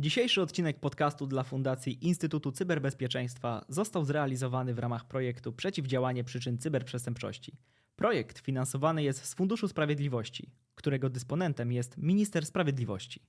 Dzisiejszy 0.00 0.42
odcinek 0.42 0.80
podcastu 0.80 1.26
dla 1.26 1.42
Fundacji 1.42 2.06
Instytutu 2.06 2.52
Cyberbezpieczeństwa 2.52 3.64
został 3.68 4.04
zrealizowany 4.04 4.74
w 4.74 4.78
ramach 4.78 5.04
projektu 5.04 5.52
Przeciwdziałanie 5.52 6.24
przyczyn 6.24 6.58
cyberprzestępczości. 6.58 7.56
Projekt 7.96 8.38
finansowany 8.38 9.02
jest 9.02 9.24
z 9.24 9.34
Funduszu 9.34 9.68
Sprawiedliwości, 9.68 10.50
którego 10.74 11.10
dysponentem 11.10 11.72
jest 11.72 11.96
Minister 11.96 12.46
Sprawiedliwości. 12.46 13.22